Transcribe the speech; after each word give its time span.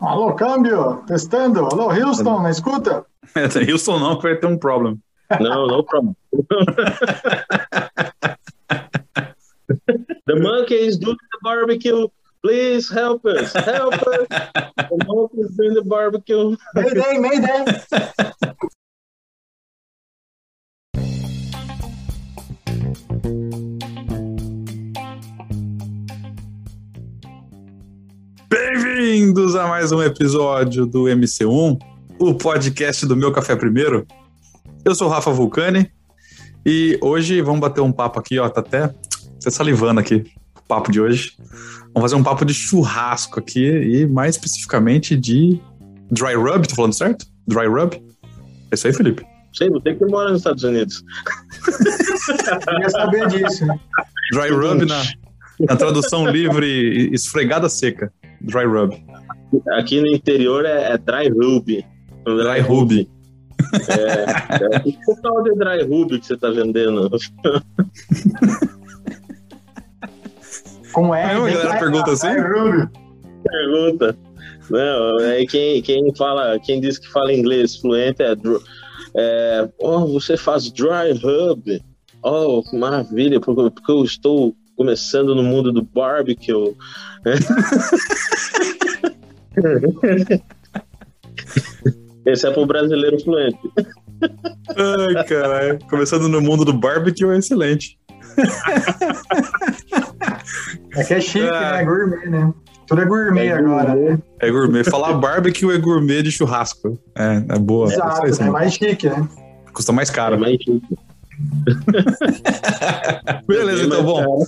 Alô, 0.00 0.32
câmbio, 0.34 1.02
testando. 1.06 1.66
Alô, 1.66 1.90
Houston, 1.90 2.42
na 2.42 2.50
escuta? 2.50 3.04
Houston 3.68 3.98
não, 3.98 4.20
vai 4.20 4.36
ter 4.36 4.46
um 4.46 4.56
problema. 4.56 4.96
Não, 5.40 5.66
no 5.66 5.82
problem. 5.84 6.14
the 10.26 10.36
monkey 10.36 10.86
is 10.86 10.96
doing 10.98 11.16
the 11.16 11.38
barbecue. 11.42 12.08
Please 12.42 12.88
help 12.88 13.26
us. 13.26 13.52
Help 13.52 13.94
us. 13.94 14.28
The 14.28 15.04
monkey 15.06 15.40
is 15.40 15.56
doing 15.56 15.74
the 15.74 15.82
barbecue. 15.82 16.56
Mayday, 16.74 17.18
mayday. 17.18 17.64
Bem-vindos 28.60 29.54
a 29.54 29.68
mais 29.68 29.92
um 29.92 30.02
episódio 30.02 30.84
do 30.84 31.04
MC1, 31.04 31.78
o 32.18 32.34
podcast 32.34 33.06
do 33.06 33.16
Meu 33.16 33.30
Café 33.30 33.54
Primeiro. 33.54 34.04
Eu 34.84 34.96
sou 34.96 35.06
o 35.06 35.10
Rafa 35.10 35.30
Vulcani 35.30 35.88
e 36.66 36.98
hoje 37.00 37.40
vamos 37.40 37.60
bater 37.60 37.82
um 37.82 37.92
papo 37.92 38.18
aqui, 38.18 38.36
ó, 38.36 38.48
tá 38.48 38.58
até 38.60 38.92
salivando 39.38 40.00
aqui, 40.00 40.24
o 40.58 40.62
papo 40.66 40.90
de 40.90 41.00
hoje. 41.00 41.34
Vamos 41.94 42.10
fazer 42.10 42.16
um 42.16 42.22
papo 42.24 42.44
de 42.44 42.52
churrasco 42.52 43.38
aqui 43.38 43.64
e 43.64 44.06
mais 44.08 44.34
especificamente 44.34 45.16
de 45.16 45.60
dry 46.10 46.34
rub, 46.34 46.66
tô 46.66 46.74
falando 46.74 46.94
certo? 46.94 47.26
Dry 47.46 47.68
rub? 47.68 47.94
É 47.94 48.74
isso 48.74 48.88
aí, 48.88 48.92
Felipe? 48.92 49.24
Sei, 49.54 49.70
você 49.70 49.94
que 49.94 50.04
mora 50.06 50.30
nos 50.30 50.40
Estados 50.40 50.64
Unidos. 50.64 51.04
Queria 52.68 52.90
saber 52.90 53.28
disso. 53.28 53.64
né? 53.64 53.78
Dry 54.32 54.50
rub 54.50 54.84
na, 54.84 55.04
na 55.60 55.76
tradução 55.76 56.26
livre, 56.26 57.08
esfregada 57.14 57.68
seca. 57.68 58.12
Dry 58.48 58.64
rub. 58.64 58.94
Aqui 59.78 60.00
no 60.00 60.08
interior 60.08 60.64
é, 60.64 60.92
é 60.92 60.98
dry 60.98 61.28
rub. 61.28 61.84
Dry 62.24 62.60
rub. 62.60 63.08
É, 63.88 64.76
é, 64.76 64.80
que 64.80 65.22
tal 65.22 65.42
de 65.42 65.54
dry 65.54 65.82
rub 65.82 66.18
que 66.18 66.26
você 66.26 66.36
tá 66.36 66.50
vendendo? 66.50 67.10
Como 70.92 71.14
é? 71.14 71.24
Aí 71.24 71.36
a 71.36 71.40
galera 71.40 71.78
pergunta 71.78 72.12
assim? 72.12 72.28
Ruby. 72.28 72.88
Pergunta. 73.44 74.18
Não, 74.70 75.20
é 75.20 75.46
quem, 75.46 75.80
quem 75.82 76.14
fala, 76.14 76.58
quem 76.58 76.80
diz 76.80 76.98
que 76.98 77.08
fala 77.08 77.32
inglês 77.32 77.76
fluente 77.76 78.22
é, 78.22 78.34
é 79.16 79.68
oh, 79.78 80.06
você 80.06 80.36
faz 80.36 80.70
dry 80.72 81.12
rub. 81.22 81.80
Oh, 82.22 82.62
que 82.62 82.76
maravilha, 82.76 83.40
porque, 83.40 83.70
porque 83.70 83.92
eu 83.92 84.04
estou 84.04 84.54
começando 84.88 85.34
no 85.34 85.42
mundo 85.42 85.72
do 85.72 85.82
barbecue. 85.82 86.74
Esse 92.24 92.46
é 92.46 92.50
pro 92.50 92.66
brasileiro 92.66 93.18
fluente. 93.20 93.58
Ai, 94.76 95.24
caralho. 95.24 95.78
Começando 95.90 96.28
no 96.28 96.40
mundo 96.40 96.64
do 96.64 96.72
barbecue 96.72 97.28
é 97.30 97.36
excelente. 97.38 97.98
É 100.96 101.04
que 101.04 101.14
é 101.14 101.20
chique, 101.20 101.48
Ah. 101.48 101.72
né? 101.72 101.84
Gourmet, 101.84 102.26
né? 102.28 102.52
Tudo 102.86 103.02
é 103.02 103.04
gourmet 103.04 103.48
É 103.48 103.52
agora. 103.52 103.94
gourmet. 103.94 104.22
É 104.40 104.50
gourmet. 104.50 104.84
Falar 104.84 105.14
barbecue 105.14 105.70
é 105.72 105.78
gourmet 105.78 106.22
de 106.22 106.30
churrasco. 106.30 106.98
É, 107.16 107.42
é 107.48 107.58
boa. 107.58 107.92
Exato, 107.92 108.26
É 108.26 108.30
isso 108.30 108.42
é 108.42 108.50
mais 108.50 108.74
chique, 108.74 109.08
né? 109.08 109.28
Custa 109.72 109.92
mais 109.92 110.10
É 110.10 110.12
caro. 110.12 110.38
mais 110.38 110.56
chique. 110.56 110.82
Beleza, 113.46 113.84
então, 113.84 114.04
bom. 114.04 114.44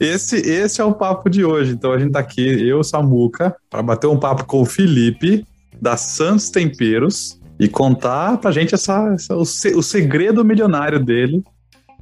Esse, 0.00 0.36
esse 0.36 0.80
é 0.80 0.84
o 0.84 0.92
papo 0.92 1.30
de 1.30 1.44
hoje. 1.44 1.72
Então 1.72 1.92
a 1.92 1.98
gente 1.98 2.12
tá 2.12 2.18
aqui, 2.18 2.68
eu, 2.68 2.82
Samuca, 2.82 3.54
para 3.70 3.82
bater 3.82 4.06
um 4.06 4.18
papo 4.18 4.44
com 4.44 4.60
o 4.60 4.64
Felipe, 4.66 5.46
da 5.80 5.96
Santos 5.96 6.50
Temperos, 6.50 7.38
e 7.58 7.68
contar 7.68 8.38
pra 8.38 8.50
gente 8.50 8.74
essa, 8.74 9.12
essa- 9.14 9.36
o, 9.36 9.42
o 9.42 9.82
segredo 9.82 10.44
milionário 10.44 10.98
dele, 11.02 11.42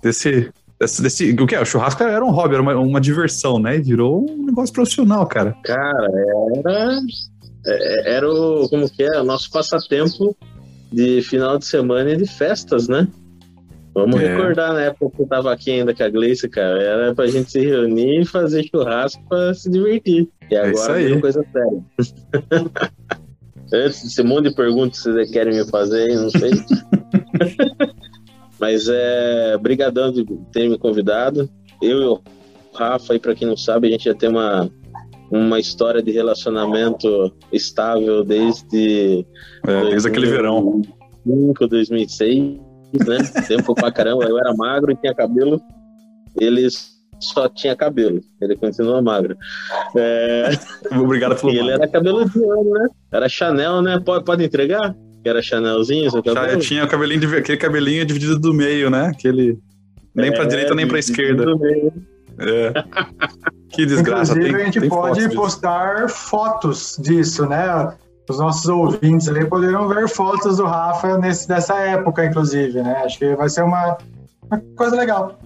desse. 0.02 0.50
desse, 0.81 1.02
desse- 1.02 1.31
o 1.32 1.47
que 1.47 1.54
é? 1.54 1.60
O 1.60 1.66
churrasco 1.66 2.02
era 2.02 2.25
um 2.25 2.31
hobby, 2.31 2.54
era 2.54 2.62
uma, 2.62 2.75
uma 2.76 3.00
diversão, 3.00 3.58
né? 3.58 3.76
E 3.76 3.82
virou 3.82 4.25
um 4.31 4.47
negócio 4.47 4.72
profissional, 4.75 5.26
cara. 5.26 5.54
Cara, 5.62 6.08
era, 6.56 6.98
é- 7.66 8.14
era 8.16 8.28
o, 8.31 8.69
como 8.70 8.88
que 8.88 9.02
é, 9.02 9.20
o 9.20 9.25
nosso 9.25 9.50
passatempo 9.50 10.34
de 10.91 11.20
final 11.22 11.58
de 11.58 11.66
semana 11.66 12.10
e 12.12 12.16
de 12.16 12.26
festas, 12.26 12.88
né? 12.88 13.06
Vamos 13.94 14.20
É. 14.20 14.28
recordar 14.34 14.72
na 14.72 14.82
época 14.84 15.16
que 15.16 15.22
eu 15.22 15.26
tava 15.26 15.53
aqui 15.53 15.70
ainda 15.70 15.94
com 15.94 16.03
a 16.03 16.08
Gleice, 16.08 16.48
cara. 16.48 16.82
Era 16.82 17.14
pra 17.14 17.26
gente 17.26 17.50
se 17.50 17.60
reunir 17.60 18.20
e 18.20 18.25
fazer 18.25 18.64
churrasco 18.64 19.22
pra 19.28 19.53
se 19.53 19.70
divertir. 19.70 20.28
E 20.50 20.54
É 20.54 20.66
agora 20.69 20.94
virou 20.94 21.20
coisa 21.20 21.44
séria. 21.53 21.84
Antes 23.75 24.02
desse 24.04 24.22
monte 24.22 24.50
de 24.50 24.54
perguntas 24.54 25.02
que 25.02 25.12
vocês 25.12 25.31
querem 25.31 25.54
me 25.58 25.69
fazer, 25.70 26.14
não 26.14 26.31
sei. 26.31 26.50
Mas 28.60 28.88
é. 28.88 29.56
Brigadão 29.58 30.12
de 30.12 30.25
ter 30.52 30.69
me 30.69 30.78
convidado. 30.78 31.48
Eu 31.82 32.00
e 32.00 32.04
o 32.04 32.20
Rafa, 32.75 33.12
aí, 33.12 33.19
pra 33.19 33.34
quem 33.34 33.48
não 33.48 33.56
sabe, 33.56 33.88
a 33.88 33.91
gente 33.91 34.04
já 34.04 34.14
tem 34.14 34.28
uma, 34.28 34.70
uma 35.31 35.58
história 35.58 36.02
de 36.02 36.10
relacionamento 36.12 37.32
estável 37.52 38.25
desde. 38.25 39.26
É, 39.66 39.81
desde 39.91 40.08
aquele 40.08 40.26
verão. 40.26 40.82
2005, 41.25 41.66
2006, 41.69 42.60
né? 42.98 43.19
Tempo 43.47 43.75
pra 43.75 43.91
caramba. 43.92 44.25
Eu 44.25 44.38
era 44.38 44.54
magro 44.54 44.92
e 44.92 44.97
tinha 44.97 45.14
cabelo. 45.14 45.60
Ele 46.41 46.66
só 47.20 47.48
tinha 47.48 47.76
cabelo. 47.76 48.20
Ele 48.41 48.56
continua 48.56 49.00
magro. 49.03 49.36
É, 49.97 50.50
Obrigado 50.98 51.36
pelo 51.41 51.52
e 51.52 51.58
ele 51.58 51.70
era 51.70 51.86
cabeludinho, 51.88 52.64
né? 52.72 52.86
Era 53.12 53.28
Chanel, 53.28 53.82
né? 53.82 54.00
Pode, 54.04 54.25
pode 54.25 54.44
entregar? 54.44 54.94
Que 55.22 55.28
era 55.28 55.41
Chanelzinho, 55.41 56.10
seu 56.10 56.22
Já 56.25 56.34
cabelo? 56.34 56.60
tinha 56.60 56.84
o 56.84 56.88
cabelinho, 56.88 57.20
divi- 57.20 57.36
aquele 57.36 57.58
cabelinho 57.58 58.04
dividido 58.04 58.38
do 58.38 58.52
meio, 58.52 58.91
né? 58.91 59.06
Aquele. 59.14 59.56
Nem 60.14 60.32
pra 60.32 60.42
É, 60.44 60.47
direita, 60.47 60.75
nem 60.75 60.86
pra 60.86 60.98
de- 60.98 61.06
de- 61.06 61.10
esquerda. 61.12 61.44
do 61.44 61.58
meio. 61.58 61.92
É. 62.38 62.72
Que 63.70 63.86
desgraça. 63.86 64.32
Inclusive, 64.32 64.54
Tem, 64.56 64.62
a 64.62 64.64
gente 64.66 64.81
tem 64.81 64.88
pode 64.88 65.20
disso. 65.20 65.34
postar 65.36 66.08
fotos 66.08 66.97
disso, 67.00 67.47
né? 67.47 67.94
Os 68.32 68.38
nossos 68.38 68.66
ouvintes 68.66 69.28
ali 69.28 69.44
poderão 69.44 69.87
ver 69.88 70.09
fotos 70.09 70.56
do 70.56 70.65
Rafa 70.65 71.19
nesse, 71.19 71.47
dessa 71.47 71.75
época, 71.75 72.25
inclusive, 72.25 72.81
né? 72.81 73.03
Acho 73.04 73.19
que 73.19 73.37
vai 73.37 73.50
ser 73.50 73.62
uma, 73.62 73.98
uma 74.50 74.59
coisa 74.75 74.97
legal. 74.97 75.38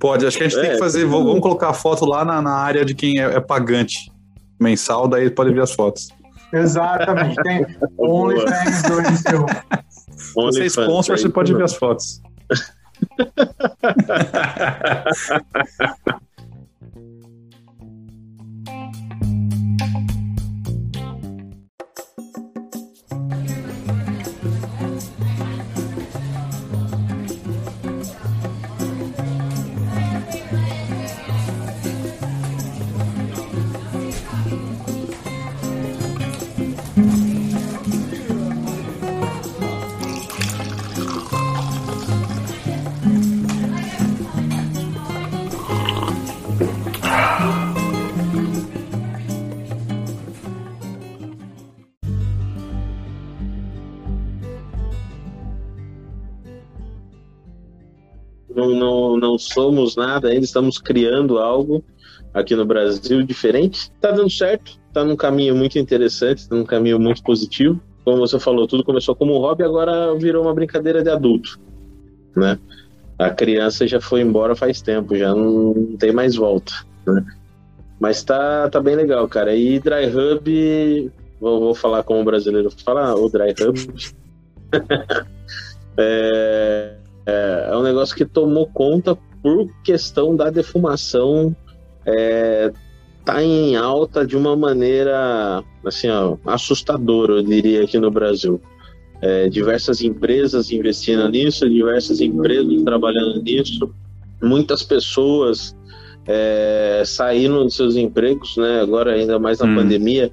Pode, 0.00 0.26
acho 0.26 0.36
que 0.36 0.42
a 0.42 0.48
gente 0.48 0.60
tem 0.60 0.70
É, 0.70 0.72
que 0.72 0.80
fazer. 0.80 1.04
Vamos, 1.04 1.26
vamos 1.26 1.40
colocar 1.40 1.68
a 1.68 1.72
foto 1.72 2.04
lá 2.04 2.24
na, 2.24 2.42
na 2.42 2.54
área 2.54 2.84
de 2.84 2.96
quem 2.96 3.20
é, 3.20 3.36
é 3.36 3.40
pagante 3.40 4.10
mensal, 4.60 5.06
daí 5.06 5.30
pode 5.30 5.54
ver 5.54 5.62
as 5.62 5.72
fotos. 5.72 6.08
Exatamente. 6.52 7.36
Tem 7.44 7.64
OnlyFans 7.96 9.22
do. 9.22 9.46
Você 10.34 10.62
é 10.62 10.66
sponsor, 10.66 11.14
é 11.14 11.18
você 11.18 11.28
pode 11.28 11.54
ver 11.54 11.62
as 11.62 11.76
fotos. 11.76 12.20
não, 58.82 59.16
não, 59.16 59.38
somos 59.38 59.96
nada 59.96 60.28
ainda, 60.28 60.44
estamos 60.44 60.78
criando 60.78 61.38
algo 61.38 61.84
aqui 62.34 62.56
no 62.56 62.64
Brasil 62.64 63.22
diferente. 63.22 63.90
Tá 64.00 64.10
dando 64.10 64.30
certo, 64.30 64.78
tá 64.92 65.04
num 65.04 65.16
caminho 65.16 65.54
muito 65.54 65.78
interessante, 65.78 66.48
tá 66.48 66.56
num 66.56 66.64
caminho 66.64 66.98
muito 66.98 67.22
positivo. 67.22 67.80
Como 68.04 68.18
você 68.18 68.38
falou, 68.38 68.66
tudo 68.66 68.84
começou 68.84 69.14
como 69.14 69.34
um 69.34 69.38
hobby, 69.38 69.62
agora 69.62 70.14
virou 70.16 70.42
uma 70.42 70.54
brincadeira 70.54 71.02
de 71.02 71.10
adulto, 71.10 71.58
né? 72.36 72.58
A 73.16 73.30
criança 73.30 73.86
já 73.86 74.00
foi 74.00 74.20
embora 74.20 74.56
faz 74.56 74.82
tempo, 74.82 75.16
já 75.16 75.32
não 75.32 75.96
tem 75.98 76.12
mais 76.12 76.34
volta, 76.34 76.72
né? 77.06 77.24
Mas 78.00 78.24
tá, 78.24 78.68
tá 78.68 78.80
bem 78.80 78.96
legal, 78.96 79.28
cara. 79.28 79.54
E 79.54 79.78
Dry 79.78 80.06
Hub, 80.06 81.12
vou, 81.40 81.60
vou 81.60 81.74
falar 81.74 82.02
como 82.02 82.20
o 82.20 82.24
brasileiro 82.24 82.68
fala, 82.84 83.14
o 83.14 83.28
Dry 83.30 83.54
Hub. 83.62 83.94
é, 85.96 86.96
é, 87.26 87.68
é 87.70 87.76
um 87.76 87.82
negócio 87.82 88.16
que 88.16 88.24
tomou 88.24 88.66
conta 88.66 89.16
por 89.42 89.68
questão 89.82 90.36
da 90.36 90.50
defumação 90.50 91.54
é, 92.06 92.72
tá 93.24 93.42
em 93.42 93.76
alta 93.76 94.26
de 94.26 94.36
uma 94.36 94.56
maneira 94.56 95.62
assim, 95.84 96.08
ó, 96.08 96.36
assustadora, 96.46 97.34
eu 97.34 97.42
diria, 97.42 97.82
aqui 97.82 97.98
no 97.98 98.10
Brasil. 98.10 98.60
É, 99.20 99.48
diversas 99.48 100.02
empresas 100.02 100.72
investindo 100.72 101.28
nisso, 101.28 101.68
diversas 101.68 102.20
empresas 102.20 102.82
trabalhando 102.82 103.40
nisso, 103.40 103.94
muitas 104.42 104.82
pessoas 104.82 105.76
é, 106.26 107.04
saíram 107.06 107.64
dos 107.64 107.76
seus 107.76 107.94
empregos, 107.94 108.56
né? 108.56 108.80
Agora 108.80 109.12
ainda 109.12 109.38
mais 109.38 109.60
na 109.60 109.66
hum. 109.66 109.76
pandemia 109.76 110.30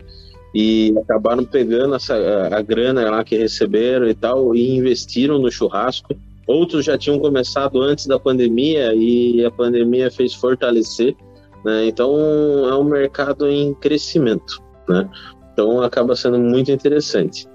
e 0.56 0.92
acabaram 1.04 1.46
pegando 1.46 1.94
essa, 1.94 2.16
a, 2.16 2.58
a 2.58 2.62
grana 2.64 3.08
lá 3.12 3.24
que 3.24 3.38
receberam 3.38 4.08
e 4.10 4.16
tal 4.16 4.56
e 4.56 4.76
investiram 4.76 5.38
no 5.38 5.52
churrasco. 5.52 6.16
Outros 6.50 6.84
já 6.84 6.98
tinham 6.98 7.20
começado 7.20 7.80
antes 7.80 8.08
da 8.08 8.18
pandemia 8.18 8.92
e 8.96 9.46
a 9.46 9.52
pandemia 9.52 10.10
fez 10.10 10.34
fortalecer. 10.34 11.16
Né? 11.64 11.86
Então 11.86 12.12
é 12.68 12.76
um 12.76 12.84
mercado 12.84 13.48
em 13.48 13.72
crescimento. 13.76 14.60
Né? 14.88 15.08
Então 15.54 15.80
acaba 15.84 16.16
sendo 16.16 16.40
muito 16.40 16.72
interessante. 16.72 17.48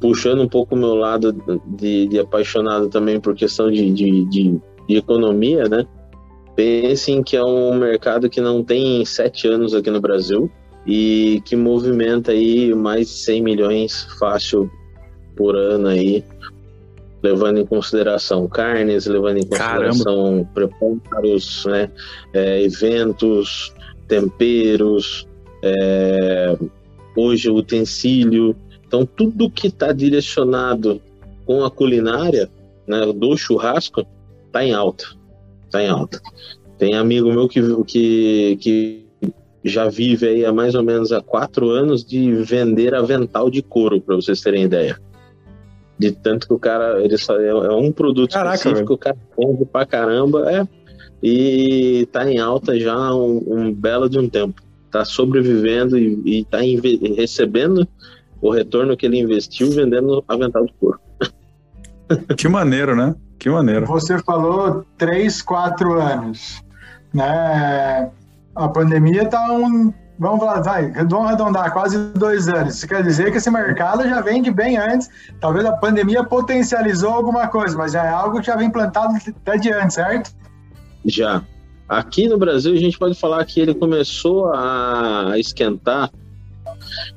Puxando 0.00 0.40
um 0.40 0.48
pouco 0.48 0.76
o 0.76 0.78
meu 0.78 0.94
lado 0.94 1.32
de, 1.66 2.06
de 2.06 2.20
apaixonado 2.20 2.88
também 2.88 3.18
por 3.18 3.34
questão 3.34 3.68
de, 3.68 3.90
de, 3.90 4.24
de, 4.26 4.60
de 4.88 4.96
economia, 4.96 5.64
né? 5.64 5.84
Pensem 6.54 7.24
que 7.24 7.36
é 7.36 7.42
um 7.42 7.74
mercado 7.74 8.30
que 8.30 8.40
não 8.40 8.62
tem 8.62 9.04
sete 9.04 9.48
anos 9.48 9.74
aqui 9.74 9.90
no 9.90 10.00
Brasil 10.00 10.48
e 10.86 11.42
que 11.44 11.56
movimenta 11.56 12.30
aí 12.30 12.72
mais 12.72 13.08
de 13.08 13.14
100 13.14 13.42
milhões 13.42 14.06
fácil 14.20 14.70
por 15.34 15.56
ano 15.56 15.88
aí, 15.88 16.22
levando 17.22 17.58
em 17.58 17.66
consideração 17.66 18.48
carnes, 18.48 19.06
levando 19.06 19.38
em 19.38 19.46
consideração 19.46 20.46
Caramba. 20.54 20.70
preparos, 20.80 21.64
né, 21.66 21.90
é, 22.32 22.62
eventos, 22.62 23.72
temperos, 24.08 25.26
é, 25.62 26.56
hoje 27.16 27.48
utensílio. 27.48 28.56
Então, 28.86 29.06
tudo 29.06 29.48
que 29.48 29.68
está 29.68 29.92
direcionado 29.92 31.00
com 31.46 31.64
a 31.64 31.70
culinária 31.70 32.50
né, 32.86 33.00
do 33.12 33.36
churrasco 33.36 34.06
está 34.46 34.64
em 34.64 34.72
alta. 34.72 35.06
Está 35.64 35.82
em 35.82 35.88
alta. 35.88 36.20
Tem 36.78 36.94
amigo 36.94 37.32
meu 37.32 37.48
que, 37.48 37.60
que, 37.86 38.56
que 38.60 39.06
já 39.64 39.88
vive 39.88 40.26
aí 40.26 40.44
há 40.44 40.52
mais 40.52 40.74
ou 40.74 40.82
menos 40.82 41.12
há 41.12 41.22
quatro 41.22 41.70
anos 41.70 42.04
de 42.04 42.34
vender 42.42 42.94
avental 42.94 43.48
de 43.48 43.62
couro, 43.62 44.00
para 44.00 44.16
vocês 44.16 44.40
terem 44.40 44.64
ideia. 44.64 44.98
De 46.02 46.12
tanto 46.12 46.48
que 46.48 46.52
o 46.52 46.58
cara, 46.58 47.00
ele 47.02 47.16
só, 47.16 47.38
é, 47.38 47.48
é 47.48 47.72
um 47.72 47.92
produto 47.92 48.32
Caraca, 48.32 48.56
específico, 48.56 48.86
velho. 48.86 48.94
o 48.94 48.98
cara 48.98 49.16
vende 49.38 49.64
pra 49.66 49.86
caramba, 49.86 50.50
é, 50.50 50.66
e 51.22 52.08
tá 52.10 52.28
em 52.28 52.38
alta 52.38 52.78
já 52.78 52.92
há 52.92 53.14
um, 53.14 53.42
um 53.46 53.72
belo 53.72 54.08
de 54.08 54.18
um 54.18 54.28
tempo. 54.28 54.60
Tá 54.90 55.04
sobrevivendo 55.04 55.96
e, 55.96 56.20
e 56.40 56.44
tá 56.44 56.58
recebendo 57.16 57.86
o 58.40 58.50
retorno 58.50 58.96
que 58.96 59.06
ele 59.06 59.20
investiu 59.20 59.70
vendendo 59.70 60.24
avental 60.26 60.66
de 60.66 60.72
couro. 60.74 60.98
Que 62.36 62.46
maneiro, 62.46 62.94
né? 62.94 63.14
Que 63.38 63.48
maneiro. 63.48 63.86
Você 63.86 64.18
falou 64.18 64.84
três, 64.98 65.40
quatro 65.40 65.98
anos, 65.98 66.62
né? 67.14 68.10
A 68.54 68.68
pandemia 68.68 69.22
está 69.22 69.50
um. 69.50 69.94
Vamos 70.22 70.38
falar, 70.38 70.60
vai, 70.60 70.92
vamos 70.92 71.26
arredondar, 71.26 71.72
quase 71.72 71.98
dois 72.14 72.48
anos. 72.48 72.76
Isso 72.76 72.86
quer 72.86 73.02
dizer 73.02 73.32
que 73.32 73.38
esse 73.38 73.50
mercado 73.50 74.04
já 74.04 74.20
vem 74.20 74.40
de 74.40 74.52
bem 74.52 74.76
antes. 74.76 75.10
Talvez 75.40 75.66
a 75.66 75.72
pandemia 75.72 76.22
potencializou 76.22 77.10
alguma 77.10 77.48
coisa, 77.48 77.76
mas 77.76 77.90
já 77.90 78.04
é 78.04 78.08
algo 78.10 78.38
que 78.38 78.46
já 78.46 78.54
vem 78.54 78.70
plantado 78.70 79.14
até 79.16 79.58
de 79.58 79.72
antes, 79.72 79.94
certo? 79.96 80.32
Já. 81.04 81.42
Aqui 81.88 82.28
no 82.28 82.38
Brasil, 82.38 82.72
a 82.72 82.76
gente 82.76 82.96
pode 82.96 83.18
falar 83.18 83.44
que 83.44 83.58
ele 83.58 83.74
começou 83.74 84.54
a 84.54 85.32
esquentar 85.38 86.08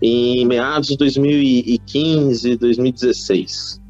em 0.01 0.43
meados 0.43 0.87
de 0.87 0.97
2015, 0.97 2.55
2016. 2.57 3.81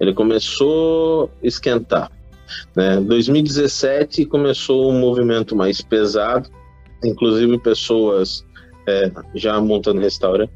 Ele 0.00 0.12
começou 0.12 1.30
a 1.40 1.46
esquentar. 1.46 2.10
Né? 2.74 3.00
2017 3.02 4.24
começou 4.24 4.90
um 4.90 4.98
movimento 4.98 5.54
mais 5.54 5.80
pesado, 5.80 6.50
inclusive 7.04 7.56
pessoas 7.60 8.44
é, 8.86 9.10
já 9.34 9.60
montando 9.60 10.00
restaurante, 10.00 10.52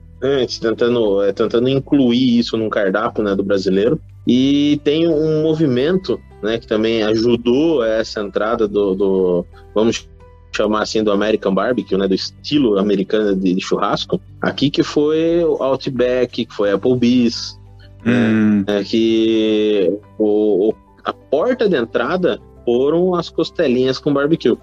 tentando, 0.60 1.22
é, 1.22 1.32
tentando 1.32 1.68
incluir 1.68 2.38
isso 2.38 2.56
num 2.56 2.68
cardápio 2.68 3.22
né, 3.22 3.34
do 3.34 3.42
brasileiro. 3.42 4.00
E 4.26 4.80
tem 4.84 5.08
um 5.08 5.42
movimento 5.42 6.20
né, 6.42 6.58
que 6.58 6.66
também 6.66 7.02
ajudou 7.02 7.82
essa 7.84 8.20
entrada 8.20 8.68
do, 8.68 8.94
do, 8.94 9.46
vamos 9.74 10.08
chamar 10.54 10.82
assim, 10.82 11.02
do 11.02 11.12
American 11.12 11.54
Barbecue, 11.54 11.96
né, 11.96 12.08
do 12.08 12.14
estilo 12.14 12.78
americano 12.78 13.34
de, 13.34 13.54
de 13.54 13.60
churrasco, 13.60 14.20
aqui 14.40 14.70
que 14.70 14.82
foi 14.82 15.42
o 15.44 15.62
Outback, 15.62 16.46
que 16.46 16.54
foi 16.54 16.70
Applebee's, 16.72 17.58
né, 18.04 18.12
hum. 18.12 18.64
né, 18.66 18.84
que 18.84 19.98
o, 20.18 20.70
o, 20.70 20.74
a 21.04 21.12
porta 21.12 21.68
de 21.68 21.76
entrada 21.76 22.40
foram 22.64 23.14
as 23.14 23.30
costelinhas 23.30 23.98
com 23.98 24.12
barbecue. 24.12 24.58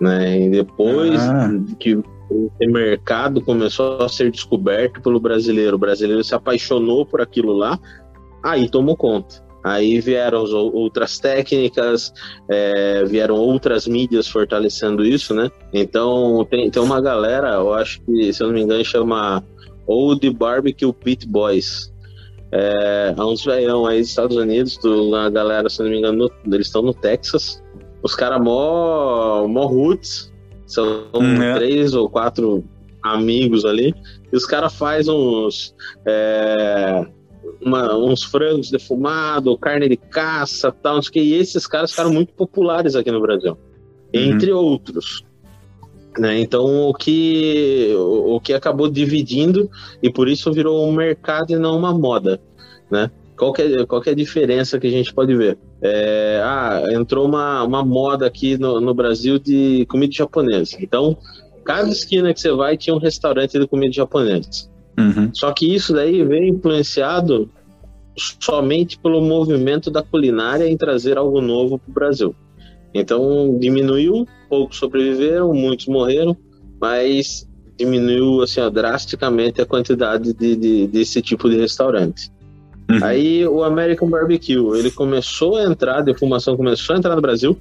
Né? 0.00 0.46
E 0.46 0.50
depois 0.50 1.20
ah. 1.22 1.50
que 1.78 2.02
o 2.30 2.50
mercado 2.66 3.40
começou 3.40 3.98
a 4.02 4.08
ser 4.08 4.30
descoberto 4.30 5.00
pelo 5.00 5.20
brasileiro, 5.20 5.76
o 5.76 5.78
brasileiro 5.78 6.22
se 6.24 6.34
apaixonou 6.34 7.04
por 7.04 7.20
aquilo 7.20 7.52
lá, 7.52 7.78
aí 8.42 8.68
tomou 8.68 8.96
conta. 8.96 9.42
Aí 9.62 9.98
vieram 9.98 10.44
outras 10.44 11.18
técnicas, 11.18 12.12
é, 12.50 13.02
vieram 13.06 13.36
outras 13.36 13.86
mídias 13.86 14.28
fortalecendo 14.28 15.04
isso, 15.04 15.32
né? 15.34 15.50
Então 15.72 16.46
tem, 16.50 16.70
tem 16.70 16.82
uma 16.82 17.00
galera, 17.00 17.54
eu 17.54 17.72
acho 17.72 18.02
que, 18.02 18.30
se 18.30 18.42
eu 18.42 18.48
não 18.48 18.54
me 18.54 18.60
engano, 18.60 18.84
chama 18.84 19.42
Old 19.86 20.28
Barbecue 20.30 20.92
Pit 20.92 21.26
Boys. 21.26 21.90
É, 22.52 23.14
há 23.16 23.26
uns 23.26 23.42
velhão 23.42 23.86
aí 23.86 24.00
dos 24.00 24.10
Estados 24.10 24.36
Unidos, 24.36 24.76
do, 24.76 25.16
a 25.16 25.30
galera, 25.30 25.70
se 25.70 25.80
eu 25.80 25.84
não 25.84 25.92
me 25.92 25.98
engano, 25.98 26.30
no, 26.44 26.54
eles 26.54 26.66
estão 26.66 26.82
no 26.82 26.92
Texas 26.92 27.64
os 28.04 28.14
caras 28.14 28.38
mó, 28.38 29.48
mó 29.48 29.64
roots, 29.64 30.30
são 30.74 31.06
hum, 31.14 31.42
é. 31.42 31.54
três 31.54 31.94
ou 31.94 32.08
quatro 32.08 32.64
amigos 33.02 33.64
ali, 33.64 33.94
e 34.32 34.36
os 34.36 34.44
caras 34.44 34.74
fazem 34.74 35.14
uns. 35.14 35.74
É, 36.06 37.06
uma, 37.60 37.96
uns 37.96 38.22
frangos 38.22 38.70
defumados, 38.70 39.56
carne 39.60 39.88
de 39.88 39.96
caça, 39.96 40.72
tal, 40.72 41.00
que, 41.00 41.20
e 41.20 41.34
esses 41.34 41.66
caras 41.66 41.90
ficaram 41.90 42.12
muito 42.12 42.32
populares 42.34 42.94
aqui 42.94 43.10
no 43.10 43.20
Brasil, 43.20 43.52
uhum. 43.52 44.20
entre 44.20 44.52
outros. 44.52 45.24
Né? 46.18 46.40
Então, 46.40 46.88
o 46.88 46.94
que, 46.94 47.92
o, 47.96 48.36
o 48.36 48.40
que 48.40 48.52
acabou 48.52 48.88
dividindo, 48.88 49.70
e 50.02 50.10
por 50.10 50.28
isso 50.28 50.52
virou 50.52 50.86
um 50.86 50.92
mercado 50.92 51.52
e 51.52 51.56
não 51.56 51.76
uma 51.76 51.92
moda. 51.92 52.40
Né? 52.90 53.10
Qual 53.36 53.52
que, 53.52 53.62
é, 53.62 53.86
qual 53.86 54.00
que 54.00 54.08
é 54.08 54.12
a 54.12 54.16
diferença 54.16 54.78
que 54.78 54.86
a 54.86 54.90
gente 54.90 55.12
pode 55.12 55.34
ver? 55.34 55.58
É, 55.82 56.40
ah, 56.42 56.82
entrou 56.92 57.26
uma, 57.26 57.64
uma 57.64 57.84
moda 57.84 58.26
aqui 58.26 58.56
no, 58.56 58.80
no 58.80 58.94
Brasil 58.94 59.38
de 59.38 59.84
comida 59.86 60.12
japonesa. 60.12 60.76
Então, 60.80 61.16
cada 61.64 61.88
esquina 61.88 62.32
que 62.32 62.40
você 62.40 62.52
vai 62.52 62.76
tinha 62.76 62.94
um 62.94 62.98
restaurante 62.98 63.58
de 63.58 63.66
comida 63.66 63.92
japonesa. 63.92 64.68
Uhum. 64.98 65.30
Só 65.32 65.52
que 65.52 65.74
isso 65.74 65.92
daí 65.92 66.24
veio 66.24 66.54
influenciado 66.54 67.50
somente 68.16 68.98
pelo 68.98 69.20
movimento 69.20 69.90
da 69.90 70.02
culinária 70.02 70.68
em 70.68 70.76
trazer 70.76 71.18
algo 71.18 71.40
novo 71.40 71.78
para 71.78 71.90
o 71.90 71.94
Brasil. 71.94 72.36
Então 72.92 73.58
diminuiu, 73.58 74.26
poucos 74.48 74.76
sobreviveram, 74.76 75.52
muitos 75.52 75.86
morreram, 75.86 76.36
mas 76.80 77.48
diminuiu 77.76 78.42
assim, 78.42 78.60
ó, 78.60 78.70
drasticamente 78.70 79.60
a 79.60 79.66
quantidade 79.66 80.32
de, 80.32 80.54
de, 80.54 80.86
desse 80.86 81.20
tipo 81.20 81.50
de 81.50 81.56
restaurante. 81.56 82.30
Uhum. 82.90 82.98
Aí 83.02 83.46
o 83.46 83.64
American 83.64 84.08
Barbecue, 84.08 84.58
ele 84.76 84.90
começou 84.90 85.56
a 85.56 85.64
entrar, 85.64 85.98
a 85.98 86.02
defumação 86.02 86.56
começou 86.56 86.94
a 86.94 86.98
entrar 86.98 87.14
no 87.14 87.22
Brasil, 87.22 87.58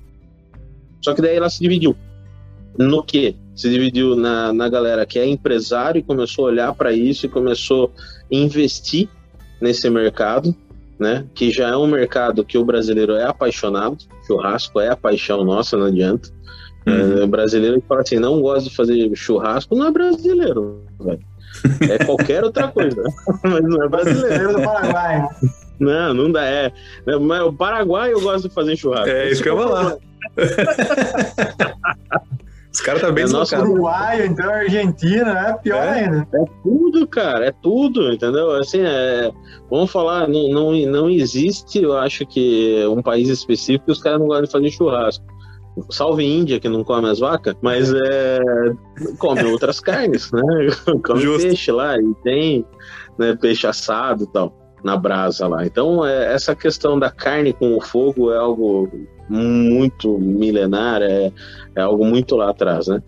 só 1.01 1.13
que 1.13 1.22
daí 1.22 1.36
ela 1.36 1.50
se 1.50 1.62
dividiu. 1.62 1.96
No 2.77 3.03
que? 3.03 3.36
Se 3.56 3.70
dividiu 3.70 4.15
na, 4.15 4.51
na 4.51 4.68
galera 4.68 5.06
que 5.06 5.20
é 5.20 5.27
empresário 5.27 6.00
e 6.00 6.03
começou 6.03 6.46
a 6.46 6.50
olhar 6.50 6.74
para 6.74 6.92
isso 6.92 7.25
e 7.25 7.30
começou 7.30 7.92
a 7.98 8.36
investir 8.36 9.08
nesse 9.62 9.89
mercado, 9.89 10.56
né? 11.00 11.25
Que 11.34 11.51
já 11.51 11.70
é 11.70 11.77
um 11.77 11.88
mercado 11.88 12.44
que 12.44 12.58
o 12.58 12.65
brasileiro 12.65 13.13
é 13.13 13.25
apaixonado, 13.25 13.98
churrasco 14.25 14.80
é 14.80 14.89
a 14.89 14.98
paixão 14.98 15.44
nossa, 15.44 15.77
não 15.77 15.86
adianta. 15.86 16.30
Uhum. 16.86 17.20
É, 17.20 17.24
o 17.24 17.27
brasileiro 17.27 17.82
que 17.82 17.88
fala 17.88 18.01
assim, 18.01 18.18
não 18.18 18.42
gosta 18.42 18.70
de 18.70 18.75
fazer 18.75 19.15
churrasco, 19.15 19.75
não 19.75 19.88
é 19.88 19.92
brasileiro, 19.92 20.82
velho. 21.00 21.33
É 21.89 22.03
qualquer 22.03 22.43
outra 22.43 22.67
coisa. 22.67 23.03
Mas 23.43 23.63
não 23.63 23.84
é 23.84 23.89
brasileiro. 23.89 24.53
do 24.53 24.62
Paraguai. 24.63 25.27
Não, 25.79 26.13
não 26.13 26.32
dá. 26.32 26.46
É. 26.46 26.72
Mas 27.05 27.41
o 27.41 27.53
Paraguai 27.53 28.13
eu 28.13 28.22
gosto 28.22 28.48
de 28.48 28.53
fazer 28.53 28.75
churrasco. 28.75 29.10
É 29.10 29.29
isso 29.29 29.41
que 29.41 29.50
eu 29.50 29.58
vou 29.58 29.70
lá. 29.70 29.98
Os 32.74 32.82
caras 32.82 33.01
tá 33.01 33.12
bem 33.12 33.25
é 33.25 33.27
nosso 33.27 33.55
Uruguai, 33.55 34.25
então 34.25 34.50
Argentina, 34.50 35.48
é 35.48 35.53
pior 35.53 35.84
é, 35.84 36.05
ainda. 36.05 36.27
É 36.34 36.46
tudo, 36.63 37.08
cara, 37.08 37.46
é 37.46 37.51
tudo, 37.51 38.12
entendeu? 38.12 38.50
Assim, 38.55 38.82
é, 38.82 39.32
vamos 39.70 39.91
falar, 39.91 40.27
não, 40.27 40.50
não, 40.50 40.72
não 40.88 41.08
existe, 41.08 41.84
eu 41.84 41.96
acho 41.96 42.25
que 42.25 42.84
um 42.88 43.00
país 43.00 43.29
específico 43.29 43.86
que 43.86 43.91
os 43.91 44.01
caras 44.01 44.20
não 44.20 44.25
gostam 44.25 44.46
de 44.46 44.51
fazer 44.51 44.72
churrasco. 44.72 45.24
Salve 45.89 46.24
Índia, 46.24 46.60
que 46.60 46.70
não 46.70 46.84
come 46.84 47.10
as 47.10 47.20
vacas, 47.20 47.56
mas 47.62 47.92
é, 47.94 48.39
come 49.18 49.44
outras 49.46 49.80
carnes, 49.80 50.32
né? 50.32 50.42
Come 51.03 51.22
Justo. 51.22 51.48
peixe 51.48 51.72
lá 51.72 51.98
e 51.98 52.13
tem 52.24 52.65
né, 53.18 53.36
peixe 53.36 53.65
assado 53.65 54.24
e 54.24 54.27
tal, 54.27 54.56
na 54.84 54.96
brasa 54.96 55.48
lá. 55.48 55.65
Então, 55.65 56.06
é, 56.06 56.34
essa 56.34 56.56
questão 56.56 57.00
da 57.00 57.10
carne 57.10 57.53
com 57.53 57.75
o 57.75 57.82
fogo 57.82 58.32
é 58.32 58.38
algo 58.38 58.89
muito 59.27 60.18
milenar, 60.20 61.01
é, 61.01 61.32
é 61.75 61.82
algo 61.82 62.06
muito 62.06 62.36
lá 62.36 62.51
atrás, 62.51 62.88
né? 62.88 63.01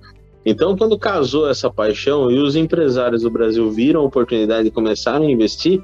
Então, 0.45 0.77
quando 0.77 0.97
casou 0.97 1.49
essa 1.49 1.71
paixão 1.71 2.29
e 2.29 2.37
os 2.37 2.55
empresários 2.55 3.23
do 3.23 3.31
Brasil 3.31 3.69
viram 3.71 4.01
a 4.01 4.05
oportunidade 4.05 4.67
e 4.67 4.71
começaram 4.71 5.25
a 5.25 5.31
investir, 5.31 5.83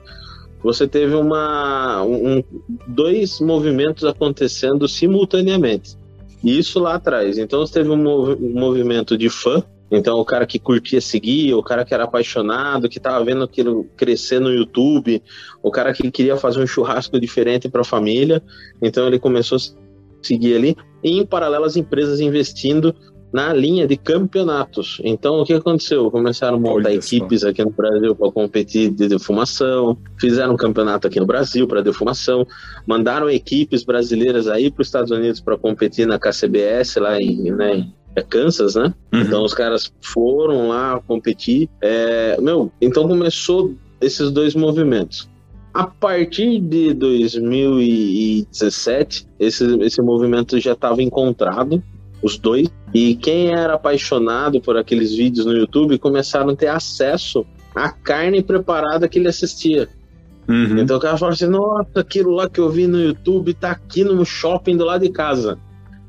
você 0.63 0.87
teve 0.87 1.15
uma, 1.15 2.03
um, 2.03 2.43
dois 2.87 3.39
movimentos 3.39 4.05
acontecendo 4.05 4.87
simultaneamente. 4.87 5.97
Isso 6.43 6.79
lá 6.79 6.95
atrás. 6.95 7.37
Então 7.37 7.63
teve 7.65 7.89
um, 7.89 7.97
mov 7.97 8.33
um 8.33 8.59
movimento 8.59 9.17
de 9.17 9.29
fã, 9.29 9.63
então 9.91 10.17
o 10.19 10.25
cara 10.25 10.45
que 10.45 10.57
curtia 10.57 11.01
seguir, 11.01 11.53
o 11.53 11.61
cara 11.61 11.83
que 11.85 11.93
era 11.93 12.05
apaixonado, 12.05 12.89
que 12.89 12.97
estava 12.97 13.23
vendo 13.23 13.43
aquilo 13.43 13.85
crescer 13.95 14.39
no 14.39 14.51
YouTube, 14.51 15.21
o 15.61 15.69
cara 15.69 15.93
que 15.93 16.09
queria 16.09 16.37
fazer 16.37 16.61
um 16.61 16.67
churrasco 16.67 17.19
diferente 17.19 17.69
para 17.69 17.81
a 17.81 17.85
família, 17.85 18.41
então 18.81 19.07
ele 19.07 19.19
começou 19.19 19.57
a 19.57 20.25
seguir 20.25 20.55
ali. 20.55 20.75
E 21.03 21.19
em 21.19 21.25
paralelo 21.25 21.65
as 21.65 21.75
empresas 21.75 22.19
investindo 22.19 22.95
na 23.31 23.53
linha 23.53 23.87
de 23.87 23.95
campeonatos. 23.95 24.99
Então, 25.03 25.39
o 25.39 25.45
que 25.45 25.53
aconteceu? 25.53 26.11
Começaram 26.11 26.57
a 26.57 26.59
montar 26.59 26.89
Olha 26.89 26.95
equipes 26.95 27.41
só. 27.41 27.49
aqui 27.49 27.63
no 27.63 27.71
Brasil 27.71 28.15
para 28.15 28.31
competir 28.31 28.91
de 28.91 29.07
defumação, 29.07 29.97
fizeram 30.19 30.53
um 30.53 30.57
campeonato 30.57 31.07
aqui 31.07 31.19
no 31.19 31.25
Brasil 31.25 31.67
para 31.67 31.81
defumação, 31.81 32.45
mandaram 32.85 33.29
equipes 33.29 33.83
brasileiras 33.83 34.47
aí 34.47 34.69
para 34.69 34.81
os 34.81 34.87
Estados 34.87 35.11
Unidos 35.11 35.39
para 35.39 35.57
competir 35.57 36.05
na 36.05 36.19
KCBS 36.19 36.97
lá 36.97 37.21
em, 37.21 37.51
né, 37.51 37.87
é 38.15 38.21
Kansas, 38.21 38.75
né? 38.75 38.93
Uhum. 39.13 39.21
Então 39.21 39.43
os 39.43 39.53
caras 39.53 39.93
foram 40.01 40.67
lá 40.67 41.01
competir. 41.07 41.69
É, 41.81 42.35
meu, 42.41 42.69
então 42.81 43.07
começou 43.07 43.73
esses 44.01 44.29
dois 44.31 44.53
movimentos. 44.55 45.29
A 45.73 45.87
partir 45.87 46.59
de 46.59 46.93
2017, 46.93 49.25
esse, 49.39 49.63
esse 49.81 50.01
movimento 50.01 50.59
já 50.59 50.73
estava 50.73 51.01
encontrado 51.01 51.81
os 52.21 52.37
dois. 52.37 52.69
E 52.93 53.15
quem 53.15 53.53
era 53.53 53.75
apaixonado 53.75 54.59
por 54.61 54.77
aqueles 54.77 55.13
vídeos 55.13 55.45
no 55.45 55.53
YouTube 55.53 55.97
começaram 55.97 56.49
a 56.49 56.55
ter 56.55 56.67
acesso 56.67 57.45
à 57.75 57.89
carne 57.89 58.43
preparada 58.43 59.07
que 59.07 59.19
ele 59.19 59.27
assistia. 59.27 59.87
Uhum. 60.47 60.79
Então 60.79 60.97
o 60.97 60.99
cara 60.99 61.17
fala 61.17 61.33
assim: 61.33 61.47
nossa, 61.47 61.99
aquilo 61.99 62.31
lá 62.31 62.49
que 62.49 62.59
eu 62.59 62.69
vi 62.69 62.87
no 62.87 62.99
YouTube 62.99 63.53
tá 63.53 63.71
aqui 63.71 64.03
no 64.03 64.25
shopping 64.25 64.75
do 64.75 64.85
lado 64.85 65.01
de 65.01 65.09
casa. 65.09 65.57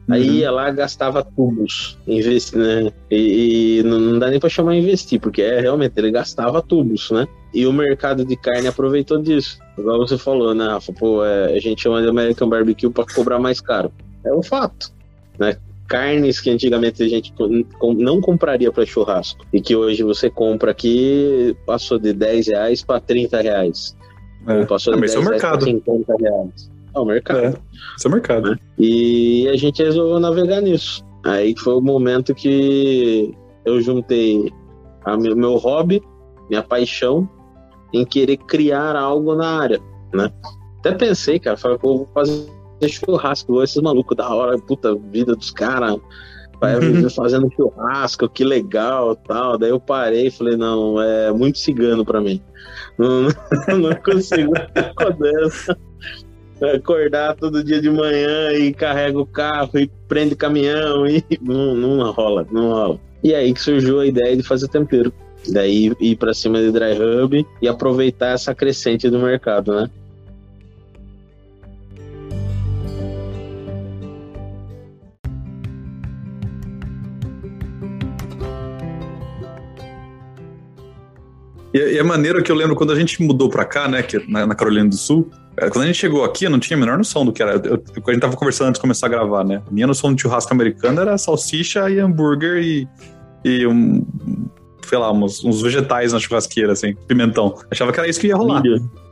Uhum. 0.08 0.14
Aí 0.14 0.38
ia 0.38 0.50
lá 0.50 0.68
gastava 0.70 1.22
tubos, 1.22 1.96
investi, 2.06 2.58
né? 2.58 2.90
E, 3.10 3.78
e, 3.78 3.82
não 3.84 4.18
dá 4.18 4.28
nem 4.28 4.40
para 4.40 4.48
chamar 4.48 4.74
investir, 4.74 5.20
porque 5.20 5.42
é 5.42 5.60
realmente 5.60 5.92
ele 5.96 6.10
gastava 6.10 6.60
tubos, 6.60 7.10
né? 7.12 7.26
E 7.54 7.66
o 7.66 7.72
mercado 7.72 8.24
de 8.24 8.36
carne 8.36 8.66
aproveitou 8.66 9.22
disso. 9.22 9.58
Igual 9.78 9.98
você 9.98 10.18
falou, 10.18 10.54
né, 10.54 10.66
Rafa? 10.66 10.92
Pô, 10.92 11.24
é, 11.24 11.54
a 11.54 11.60
gente 11.60 11.82
chama 11.82 12.02
de 12.02 12.08
American 12.08 12.48
Barbecue 12.48 12.90
para 12.90 13.04
cobrar 13.14 13.38
mais 13.38 13.60
caro. 13.60 13.92
É 14.24 14.34
um 14.34 14.42
fato, 14.42 14.92
né? 15.38 15.56
Carnes 15.92 16.40
que 16.40 16.48
antigamente 16.48 17.02
a 17.02 17.08
gente 17.08 17.34
não 17.98 18.18
compraria 18.18 18.72
para 18.72 18.86
churrasco 18.86 19.44
e 19.52 19.60
que 19.60 19.76
hoje 19.76 20.02
você 20.02 20.30
compra 20.30 20.70
aqui 20.70 21.54
passou 21.66 21.98
de 21.98 22.14
10 22.14 22.46
reais 22.46 22.82
para 22.82 22.98
30 22.98 23.42
reais. 23.42 23.94
É. 24.48 24.64
Passou 24.64 24.94
de 24.94 25.00
ah, 25.00 25.02
10 25.02 25.14
é 25.14 25.18
o 25.18 25.24
mercado. 25.24 25.58
para 25.58 25.66
50 25.66 26.14
reais. 26.18 26.70
É 26.94 26.98
o 26.98 27.04
mercado. 27.04 27.40
É, 27.40 27.48
isso 27.50 28.06
é 28.06 28.08
o 28.08 28.10
mercado. 28.10 28.50
Né? 28.50 28.58
E 28.78 29.46
a 29.48 29.56
gente 29.56 29.82
resolveu 29.82 30.18
navegar 30.18 30.62
nisso. 30.62 31.04
Aí 31.26 31.54
foi 31.58 31.74
o 31.74 31.80
momento 31.82 32.34
que 32.34 33.30
eu 33.66 33.78
juntei 33.82 34.50
a 35.04 35.14
meu, 35.14 35.36
meu 35.36 35.56
hobby, 35.56 36.02
minha 36.48 36.62
paixão 36.62 37.28
em 37.92 38.02
querer 38.06 38.38
criar 38.38 38.96
algo 38.96 39.34
na 39.34 39.60
área, 39.60 39.80
né? 40.14 40.32
Até 40.78 40.92
pensei, 40.92 41.38
cara, 41.38 41.58
falei, 41.58 41.76
vou 41.82 42.08
fazer 42.14 42.46
churrasco, 42.88 43.62
esses 43.62 43.80
malucos 43.80 44.16
da 44.16 44.28
hora, 44.28 44.58
puta 44.58 44.94
vida 44.94 45.34
dos 45.34 45.50
caras, 45.50 45.98
vai 46.62 46.76
uhum. 46.76 47.10
fazendo 47.10 47.52
churrasco, 47.54 48.28
que 48.28 48.44
legal 48.44 49.16
tal. 49.16 49.58
Daí 49.58 49.70
eu 49.70 49.80
parei 49.80 50.28
e 50.28 50.30
falei, 50.30 50.56
não, 50.56 51.02
é 51.02 51.32
muito 51.32 51.58
cigano 51.58 52.04
para 52.04 52.20
mim. 52.20 52.40
Não, 52.98 53.22
não 53.78 53.94
consigo. 53.96 54.52
Acordar 56.74 57.34
todo 57.34 57.64
dia 57.64 57.80
de 57.80 57.90
manhã 57.90 58.52
e 58.52 58.72
carrega 58.72 59.18
o 59.18 59.26
carro 59.26 59.78
e 59.78 59.90
prende 60.06 60.36
caminhão 60.36 61.06
e 61.06 61.24
não, 61.40 61.74
não 61.74 62.12
rola, 62.12 62.46
não 62.52 62.68
rola. 62.70 63.00
E 63.24 63.34
aí 63.34 63.52
que 63.52 63.60
surgiu 63.60 63.98
a 63.98 64.06
ideia 64.06 64.36
de 64.36 64.42
fazer 64.42 64.68
tempero. 64.68 65.12
Daí 65.48 65.92
ir 66.00 66.16
para 66.16 66.34
cima 66.34 66.60
de 66.60 66.70
Dry 66.70 66.92
Hub 67.00 67.46
e 67.60 67.66
aproveitar 67.66 68.34
essa 68.34 68.54
crescente 68.54 69.08
do 69.10 69.18
mercado, 69.18 69.74
né? 69.74 69.90
E, 81.72 81.78
e 81.78 81.98
é 81.98 82.02
maneiro 82.02 82.42
que 82.42 82.50
eu 82.50 82.56
lembro 82.56 82.76
quando 82.76 82.92
a 82.92 82.98
gente 82.98 83.22
mudou 83.22 83.48
pra 83.48 83.64
cá, 83.64 83.88
né, 83.88 84.02
que, 84.02 84.18
na, 84.30 84.46
na 84.46 84.54
Carolina 84.54 84.88
do 84.88 84.96
Sul, 84.96 85.30
é, 85.56 85.68
quando 85.68 85.84
a 85.84 85.86
gente 85.86 85.98
chegou 85.98 86.24
aqui, 86.24 86.44
eu 86.46 86.50
não 86.50 86.58
tinha 86.58 86.76
a 86.76 86.80
menor 86.80 86.96
noção 86.96 87.24
do 87.24 87.32
que 87.32 87.42
era. 87.42 87.52
Eu, 87.52 87.82
a 88.06 88.10
gente 88.10 88.20
tava 88.20 88.36
conversando 88.36 88.68
antes 88.68 88.78
de 88.78 88.82
começar 88.82 89.06
a 89.06 89.08
gravar, 89.08 89.44
né? 89.44 89.62
A 89.66 89.70
minha 89.70 89.86
noção 89.86 90.14
de 90.14 90.22
churrasco 90.22 90.52
americano 90.52 91.00
era 91.00 91.16
salsicha 91.18 91.90
e 91.90 91.98
hambúrguer 91.98 92.62
e, 92.62 92.88
e 93.44 93.66
um, 93.66 94.04
sei 94.92 94.98
lá, 94.98 95.10
uns, 95.10 95.42
uns, 95.42 95.62
vegetais 95.62 96.12
na 96.12 96.18
churrasqueira, 96.18 96.74
assim, 96.74 96.94
pimentão. 97.08 97.54
Achava 97.70 97.90
que 97.90 97.98
era 97.98 98.06
isso 98.06 98.20
que 98.20 98.26
ia 98.26 98.36
rolar. 98.36 98.62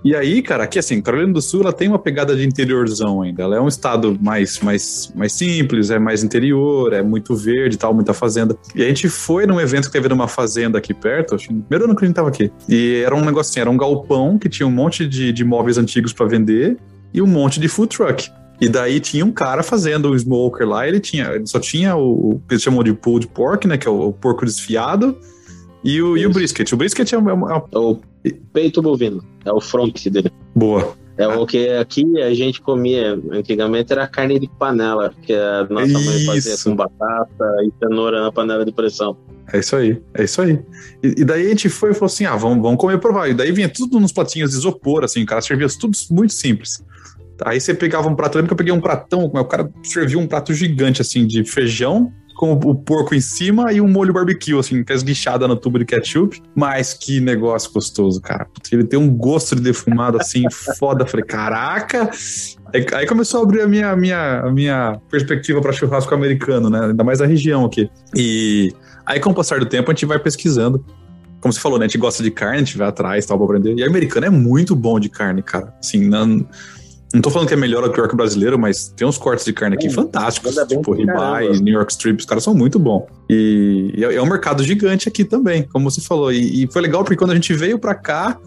E 0.05 0.15
aí, 0.15 0.43
cara, 0.43 0.65
aqui 0.65 0.79
assim, 0.79 1.01
Carolina 1.01 1.33
do 1.33 1.41
Sul, 1.41 1.63
ela 1.63 1.73
tem 1.73 1.89
uma 1.89 1.99
pegada 1.99 2.37
de 2.37 2.47
interiorzão 2.47 3.23
ainda. 3.23 3.45
Ela 3.45 3.57
é 3.57 3.61
um 3.61 3.67
estado 3.67 4.15
mais, 4.21 4.61
mais, 4.61 5.11
mais 5.17 5.33
simples, 5.33 5.89
é 5.89 5.99
mais 5.99 6.23
interior, 6.23 6.93
é 6.93 7.03
muito 7.03 7.35
verde 7.35 7.77
e 7.77 7.79
tal, 7.79 7.95
muita 7.95 8.13
fazenda. 8.13 8.55
E 8.75 8.83
a 8.83 8.89
gente 8.89 9.09
foi 9.09 9.47
num 9.47 9.59
evento 9.59 9.87
que 9.87 9.93
teve 9.93 10.07
numa 10.07 10.29
fazenda 10.29 10.77
aqui 10.77 10.93
perto, 10.93 11.35
acho 11.35 11.49
que 11.49 11.55
no 11.55 11.63
primeiro 11.63 11.87
ano 11.87 11.97
que 11.97 12.05
a 12.05 12.07
gente 12.07 12.17
tava 12.17 12.29
aqui. 12.29 12.53
E 12.69 13.03
era 13.03 13.15
um 13.15 13.25
negócio 13.25 13.51
assim, 13.51 13.61
era 13.61 13.71
um 13.71 13.77
galpão 13.79 14.39
que 14.39 14.51
tinha 14.51 14.67
um 14.67 14.71
monte 14.71 15.09
de, 15.09 15.33
de 15.33 15.45
móveis 15.47 15.79
antigos 15.79 16.13
para 16.13 16.27
vender 16.27 16.77
e 17.15 17.23
um 17.23 17.27
monte 17.27 17.59
de 17.59 17.69
food 17.69 17.97
truck. 17.97 18.31
E 18.61 18.69
daí 18.69 19.01
tinha 19.01 19.25
um 19.25 19.33
cara 19.33 19.63
fazendo 19.63 20.11
o 20.11 20.19
smoker 20.19 20.69
lá, 20.69 20.87
ele 20.87 21.01
tinha, 21.01 21.29
ele 21.29 21.47
só 21.47 21.59
tinha 21.59 21.97
o, 21.97 22.33
o 22.33 22.39
que 22.41 22.53
eles 22.53 22.63
chamam 22.63 22.85
de 22.85 22.93
pulled 22.93 23.27
pork, 23.29 23.67
né, 23.67 23.79
que 23.79 23.89
é 23.89 23.91
o, 23.91 24.09
o 24.09 24.13
porco 24.13 24.45
desfiado, 24.45 25.17
e 25.83 26.03
o, 26.03 26.17
e 26.17 26.27
o 26.27 26.31
brisket? 26.31 26.73
O 26.73 26.77
brisket 26.77 27.13
é, 27.13 27.17
é, 27.17 27.19
é 27.19 27.79
o 27.79 27.99
peito 28.53 28.83
bovino. 28.83 29.25
É 29.45 29.53
o 29.53 29.61
front 29.61 30.07
dele. 30.09 30.31
Boa. 30.55 30.95
É 31.17 31.29
o 31.29 31.47
que 31.47 31.69
aqui 31.69 32.21
a 32.23 32.33
gente 32.33 32.63
comia 32.63 33.19
antigamente 33.31 33.93
era 33.93 34.07
carne 34.07 34.39
de 34.39 34.49
panela, 34.59 35.13
que 35.23 35.35
a 35.35 35.67
nossa 35.69 35.87
isso. 35.87 36.05
mãe 36.05 36.25
fazia 36.25 36.57
com 36.65 36.75
batata 36.75 37.45
e 37.63 37.73
cenoura 37.79 38.23
na 38.23 38.33
panela 38.33 38.65
de 38.65 38.73
pressão. 38.73 39.17
É 39.53 39.59
isso 39.59 39.77
aí, 39.77 40.01
é 40.15 40.25
isso 40.25 40.41
aí. 40.41 40.59
E, 41.03 41.21
e, 41.21 41.25
daí 41.25 41.45
a 41.45 41.49
gente 41.51 41.69
foi 41.69 41.91
e 41.91 41.95
falou 41.95 42.07
assim: 42.07 42.25
ah, 42.25 42.37
vamos, 42.37 42.63
vamos 42.63 42.79
comer 42.79 42.99
provar. 42.99 43.29
E 43.29 43.35
daí 43.35 43.53
vinha 43.53 43.69
tudo 43.69 44.01
nos 44.01 44.13
platinhos 44.13 44.53
de 44.53 44.57
isopor, 44.57 45.05
assim, 45.05 45.23
o 45.23 45.27
cara 45.27 45.43
servia 45.43 45.67
tudo 45.69 45.95
muito 46.11 46.33
simples. 46.33 46.83
Aí 47.45 47.61
você 47.61 47.75
pegava 47.75 48.09
um 48.09 48.15
prato, 48.15 48.37
lembra 48.37 48.49
que 48.49 48.53
eu 48.55 48.57
peguei 48.57 48.73
um 48.73 48.81
pratão, 48.81 49.25
o 49.25 49.45
cara 49.45 49.71
serviu 49.83 50.21
um 50.21 50.27
prato 50.27 50.55
gigante, 50.55 51.03
assim, 51.03 51.27
de 51.27 51.45
feijão, 51.45 52.13
com 52.41 52.53
o 52.53 52.75
porco 52.75 53.15
em 53.15 53.21
cima 53.21 53.71
e 53.71 53.83
um 53.83 53.87
molho 53.87 54.15
barbecue, 54.15 54.59
assim, 54.59 54.83
que 54.83 54.91
é 54.91 54.97
esguichada 54.97 55.47
no 55.47 55.55
tubo 55.55 55.79
de 55.79 55.85
ketchup. 55.85 56.41
Mas 56.57 56.95
que 56.95 57.21
negócio 57.21 57.71
gostoso, 57.71 58.19
cara. 58.19 58.47
Ele 58.73 58.83
tem 58.83 58.99
um 58.99 59.15
gosto 59.15 59.55
de 59.55 59.61
defumado, 59.61 60.17
assim, 60.19 60.45
foda. 60.79 61.05
Falei, 61.05 61.27
caraca! 61.27 62.11
Aí 62.95 63.07
começou 63.07 63.41
a 63.41 63.43
abrir 63.43 63.61
a 63.61 63.69
minha, 63.69 63.95
minha, 63.95 64.41
a 64.41 64.51
minha 64.51 64.99
perspectiva 65.11 65.61
para 65.61 65.71
churrasco 65.71 66.15
americano, 66.15 66.71
né? 66.71 66.87
Ainda 66.87 67.05
mais 67.05 67.19
da 67.19 67.27
região 67.27 67.67
aqui. 67.67 67.91
E 68.17 68.73
aí, 69.05 69.21
com 69.21 69.33
o 69.33 69.35
passar 69.35 69.61
do 69.61 69.67
tempo, 69.67 69.91
a 69.91 69.93
gente 69.93 70.07
vai 70.07 70.19
pesquisando. 70.19 70.83
Como 71.43 71.53
você 71.53 71.61
falou, 71.61 71.79
né? 71.79 71.85
A 71.85 71.89
gente 71.89 71.99
gosta 71.99 72.23
de 72.23 72.31
carne, 72.31 72.57
a 72.57 72.61
gente 72.61 72.79
vai 72.79 72.89
atrás 72.89 73.27
tal 73.27 73.37
pra 73.37 73.45
aprender. 73.45 73.75
E 73.75 73.85
americano 73.85 74.25
é 74.25 74.31
muito 74.31 74.75
bom 74.75 74.99
de 74.99 75.11
carne, 75.11 75.43
cara. 75.43 75.75
Assim, 75.79 76.09
não 76.09 76.47
não 77.13 77.21
tô 77.21 77.31
falando 77.31 77.49
que 77.49 77.55
é 77.55 77.57
melhor 77.57 77.83
ou 77.83 77.91
pior 77.91 78.07
que 78.07 78.15
o 78.15 78.17
brasileiro, 78.17 78.59
mas 78.59 78.89
tem 78.97 79.07
uns 79.07 79.19
cortes 79.19 79.45
de 79.45 79.53
carne 79.53 79.75
aqui 79.75 79.89
é, 79.89 79.91
fantásticos. 79.91 80.55
Tipo, 80.69 80.93
ribeye, 80.93 81.61
New 81.61 81.75
York 81.75 81.93
Strip, 81.93 82.21
os 82.21 82.25
caras 82.25 82.45
são 82.45 82.55
muito 82.55 82.79
bons. 82.79 83.05
E, 83.29 83.93
e, 83.97 84.05
é 84.05 84.23
um 84.23 84.27
mercado 84.27 84.63
gigante 84.63 85.09
aqui 85.09 85.25
também, 85.25 85.65
como 85.65 85.91
você 85.91 86.01
falou. 86.01 86.33
E, 86.33 86.65
e 86.65 86.73
foi 86.73 86.83
legal 86.83 87.03
porque 87.03 87.17
quando 87.17 87.33
a 87.33 87.35
gente 87.35 87.53
veio 87.53 87.81
para 87.81 87.97
cá, 87.97 88.39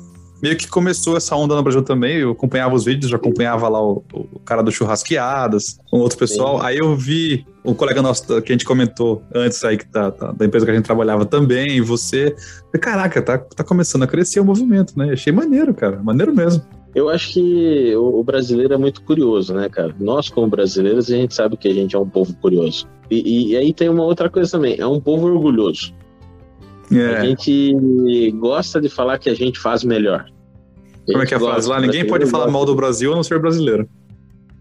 meio 0.42 0.56
que 0.56 0.68
começou 0.68 1.18
essa 1.18 1.36
onda 1.36 1.56
no 1.56 1.64
Brasil 1.64 1.82
também. 1.82 2.18
Eu 2.20 2.32
acompanhava 2.32 2.74
os 2.74 2.86
vídeos, 2.86 3.12
já 3.12 3.18
acompanhava 3.18 3.68
lá 3.68 3.82
o, 3.82 4.04
o 4.14 4.40
cara 4.40 4.62
do 4.62 4.72
Churrasqueadas, 4.72 5.78
com 5.90 6.00
outro 6.00 6.18
pessoal. 6.18 6.62
Aí 6.62 6.78
eu 6.78 6.96
vi 6.96 7.46
o 7.66 7.76
colega 7.76 8.02
nosso 8.02 8.26
que 8.42 8.52
a 8.52 8.54
gente 8.54 8.66
comentou 8.66 9.24
antes 9.34 9.64
aí, 9.66 9.78
que 9.78 9.88
tá, 9.88 10.10
tá, 10.10 10.32
da 10.32 10.46
empresa 10.46 10.66
que 10.66 10.72
a 10.72 10.76
gente 10.76 10.86
trabalhava 10.86 11.26
também, 11.26 11.78
e 11.78 11.82
você. 11.82 12.34
Caraca, 12.80 13.22
tá, 13.22 13.38
tá 13.38 13.64
começando 13.64 14.04
a 14.04 14.08
crescer 14.08 14.40
o 14.40 14.46
movimento, 14.46 14.98
né? 14.98 15.12
Achei 15.12 15.32
maneiro, 15.32 15.74
cara. 15.74 16.02
Maneiro 16.02 16.34
mesmo. 16.34 16.62
Eu 16.96 17.10
acho 17.10 17.34
que 17.34 17.96
o, 17.96 18.24
brasileiro 18.24 18.74
é 18.74 18.78
muito 18.78 19.02
curioso, 19.02 19.54
né, 19.54 19.68
cara? 19.68 19.96
Nós, 20.00 20.30
como 20.30 20.48
brasileiros, 20.48 21.12
a 21.12 21.16
gente 21.16 21.34
sabe 21.34 21.58
que 21.58 21.68
a 21.68 21.74
gente 21.74 21.96
é 21.96 22.00
um 22.00 22.08
povo 22.08 22.36
curioso. 22.36 22.88
E, 23.10 23.52
e 23.52 23.58
aí 23.58 23.74
tem 23.74 23.90
uma 23.90 24.04
outra 24.04 24.30
coisa 24.30 24.52
também: 24.52 24.76
é 24.80 24.86
um 24.86 25.00
povo 25.00 25.28
orgulhoso. 25.28 25.94
É. 26.92 27.18
A 27.18 27.26
gente 27.26 28.32
gosta 28.40 28.80
de 28.80 28.90
falar 28.90 29.18
que 29.18 29.30
a 29.30 29.34
gente 29.34 29.60
faz 29.60 29.84
melhor. 29.84 30.26
Como 31.06 31.22
é 31.22 31.26
que 31.26 31.34
é 31.34 31.38
a 31.38 31.40
frase 31.40 31.68
lá? 31.68 31.82
Ninguém 31.82 32.06
pode 32.06 32.28
falar 32.28 32.48
mal 32.48 32.66
do 32.66 32.76
Brasil 32.76 33.12
a 33.12 33.16
não 33.16 33.24
ser 33.24 33.40
brasileiro. 33.40 33.90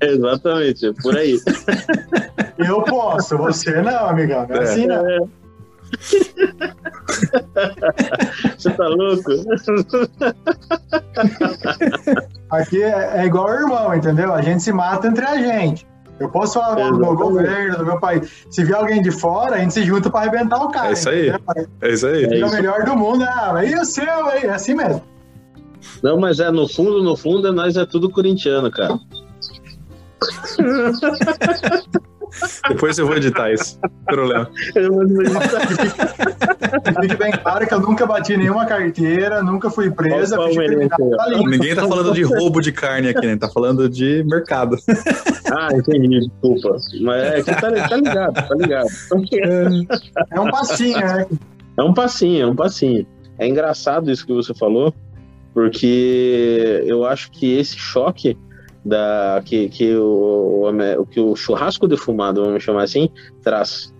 Exatamente, 0.00 0.86
é 0.86 0.92
por 0.94 1.16
aí. 1.16 1.38
Eu 2.58 2.82
posso, 2.82 3.36
você 3.36 3.80
não, 3.82 4.08
amigão. 4.08 4.46
Não 4.48 4.56
é, 4.56 4.58
é. 4.58 4.62
assim, 4.62 4.86
não. 4.86 5.08
É. 5.08 5.18
Você 8.56 8.70
tá 8.70 8.88
louco? 8.88 9.30
Aqui 12.50 12.82
é, 12.82 13.20
é 13.20 13.26
igual 13.26 13.52
irmão, 13.52 13.94
entendeu? 13.94 14.32
A 14.32 14.42
gente 14.42 14.62
se 14.62 14.72
mata 14.72 15.06
entre 15.06 15.24
a 15.24 15.36
gente. 15.36 15.86
Eu 16.20 16.28
posso 16.28 16.54
falar 16.54 16.76
mal 16.76 16.92
do 16.92 16.98
meu 16.98 17.16
governo, 17.16 17.78
do 17.78 17.86
meu 17.86 17.98
país. 17.98 18.46
Se 18.50 18.64
vier 18.64 18.76
alguém 18.76 19.02
de 19.02 19.10
fora, 19.10 19.56
a 19.56 19.58
gente 19.58 19.74
se 19.74 19.84
junta 19.84 20.08
para 20.08 20.20
arrebentar 20.20 20.62
o 20.62 20.70
cara. 20.70 20.90
É 20.90 20.92
isso 20.92 21.08
aí. 21.08 21.28
Entendeu? 21.28 21.68
É 21.80 21.92
isso 21.92 22.06
aí. 22.06 22.24
É, 22.24 22.40
é 22.40 22.46
o 22.46 22.50
melhor 22.50 22.84
do 22.84 22.96
mundo. 22.96 23.24
Ah, 23.24 23.64
e 23.64 23.74
o 23.74 23.84
seu 23.84 24.28
aí? 24.28 24.44
É 24.44 24.50
assim 24.50 24.74
mesmo. 24.74 25.02
Não, 26.02 26.18
mas 26.18 26.38
é 26.38 26.50
no 26.50 26.68
fundo, 26.68 27.02
no 27.02 27.16
fundo, 27.16 27.52
nós 27.52 27.76
é 27.76 27.84
tudo 27.84 28.08
corintiano, 28.08 28.70
cara. 28.70 28.98
Depois 32.68 32.98
eu 32.98 33.06
vou 33.06 33.16
editar 33.16 33.52
isso. 33.52 33.78
Problema. 34.06 34.50
Eu 34.74 34.92
vou 34.92 35.02
editar. 35.04 35.60
Fique 37.02 37.16
bem 37.16 37.32
claro 37.32 37.66
que 37.66 37.74
eu 37.74 37.80
nunca 37.80 38.06
bati 38.06 38.36
nenhuma 38.36 38.64
carteira, 38.66 39.42
nunca 39.42 39.70
fui 39.70 39.90
presa. 39.90 40.36
Tá 40.36 40.46
Ninguém 41.46 41.74
tá 41.74 41.86
falando 41.86 42.12
de 42.12 42.22
roubo 42.22 42.60
de 42.60 42.72
carne 42.72 43.08
aqui, 43.08 43.26
né? 43.26 43.36
Tá 43.36 43.48
falando 43.48 43.88
de 43.88 44.24
mercado. 44.24 44.76
Ah, 45.54 45.68
entendi, 45.70 46.20
desculpa. 46.20 46.78
Mas 47.02 47.22
é 47.24 47.42
que 47.42 47.52
tá, 47.52 47.60
tá 47.60 47.96
ligado, 47.96 48.32
tá 48.32 48.54
ligado. 48.54 48.88
É 50.30 50.40
um 50.40 50.50
passinho, 50.50 50.98
né? 50.98 51.26
É 51.76 51.82
um 51.82 51.92
passinho, 51.92 52.42
é 52.42 52.46
um 52.46 52.56
passinho. 52.56 53.06
É 53.38 53.46
engraçado 53.46 54.10
isso 54.10 54.24
que 54.26 54.32
você 54.32 54.54
falou, 54.54 54.94
porque 55.52 56.82
eu 56.86 57.04
acho 57.04 57.30
que 57.32 57.58
esse 57.58 57.76
choque 57.76 58.38
da 58.84 59.40
que, 59.44 59.68
que, 59.68 59.94
o, 59.94 60.68
o, 60.98 61.06
que 61.06 61.20
o 61.20 61.36
churrasco 61.36 61.86
defumado, 61.86 62.44
vamos 62.44 62.62
chamar 62.62 62.84
assim, 62.84 63.08
traz. 63.42 63.92